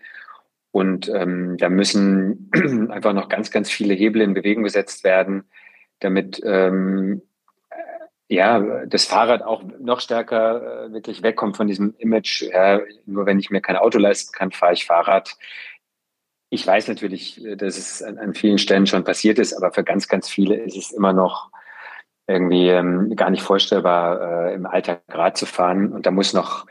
[0.72, 2.50] Und ähm, da müssen
[2.90, 5.44] einfach noch ganz, ganz viele Hebel in Bewegung gesetzt werden,
[6.00, 7.20] damit ähm,
[7.68, 12.42] äh, ja das Fahrrad auch noch stärker äh, wirklich wegkommt von diesem Image.
[12.42, 15.36] Ja, nur wenn ich mir kein Auto leisten kann, fahre ich Fahrrad.
[16.48, 19.84] Ich weiß natürlich, äh, dass es an, an vielen Stellen schon passiert ist, aber für
[19.84, 21.50] ganz, ganz viele ist es immer noch
[22.26, 25.92] irgendwie ähm, gar nicht vorstellbar, äh, im Alltag Rad zu fahren.
[25.92, 26.66] Und da muss noch,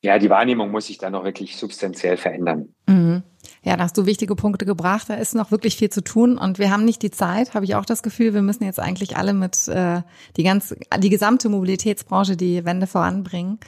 [0.00, 2.74] ja, die Wahrnehmung muss sich da noch wirklich substanziell verändern.
[2.86, 3.22] Mhm.
[3.62, 5.08] Ja, da hast du wichtige Punkte gebracht.
[5.08, 7.74] Da ist noch wirklich viel zu tun und wir haben nicht die Zeit, habe ich
[7.74, 8.34] auch das Gefühl.
[8.34, 10.02] Wir müssen jetzt eigentlich alle mit äh,
[10.36, 13.58] die ganz, die gesamte Mobilitätsbranche die Wende voranbringen.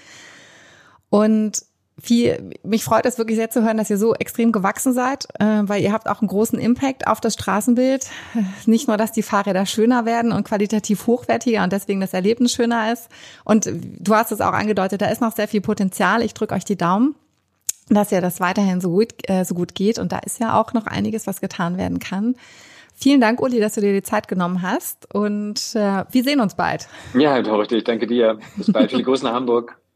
[1.09, 1.62] Und
[2.01, 5.62] viel, mich freut es wirklich sehr zu hören, dass ihr so extrem gewachsen seid, äh,
[5.62, 8.07] weil ihr habt auch einen großen Impact auf das Straßenbild.
[8.66, 12.92] Nicht nur, dass die Fahrräder schöner werden und qualitativ hochwertiger und deswegen das Erlebnis schöner
[12.92, 13.09] ist.
[13.44, 16.22] Und du hast es auch angedeutet, da ist noch sehr viel Potenzial.
[16.22, 17.14] Ich drücke euch die Daumen,
[17.88, 19.99] dass ja das weiterhin so gut, äh, so gut geht.
[19.99, 22.36] Und da ist ja auch noch einiges, was getan werden kann.
[22.94, 26.55] Vielen Dank, Uli, dass du dir die Zeit genommen hast und äh, wir sehen uns
[26.55, 26.88] bald.
[27.12, 28.38] Ja, Dorothy, ich danke dir.
[28.57, 28.90] Bis bald.
[28.90, 29.78] Viele Grüße nach Hamburg.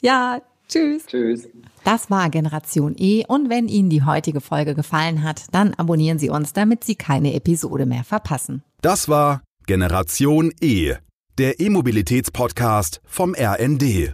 [0.00, 1.06] Ja, Tschüss.
[1.06, 1.48] Tschüss.
[1.84, 6.30] Das war Generation E und wenn Ihnen die heutige Folge gefallen hat, dann abonnieren Sie
[6.30, 8.62] uns, damit Sie keine Episode mehr verpassen.
[8.80, 10.94] Das war Generation E,
[11.38, 14.12] der E-Mobilitäts-Podcast vom RND.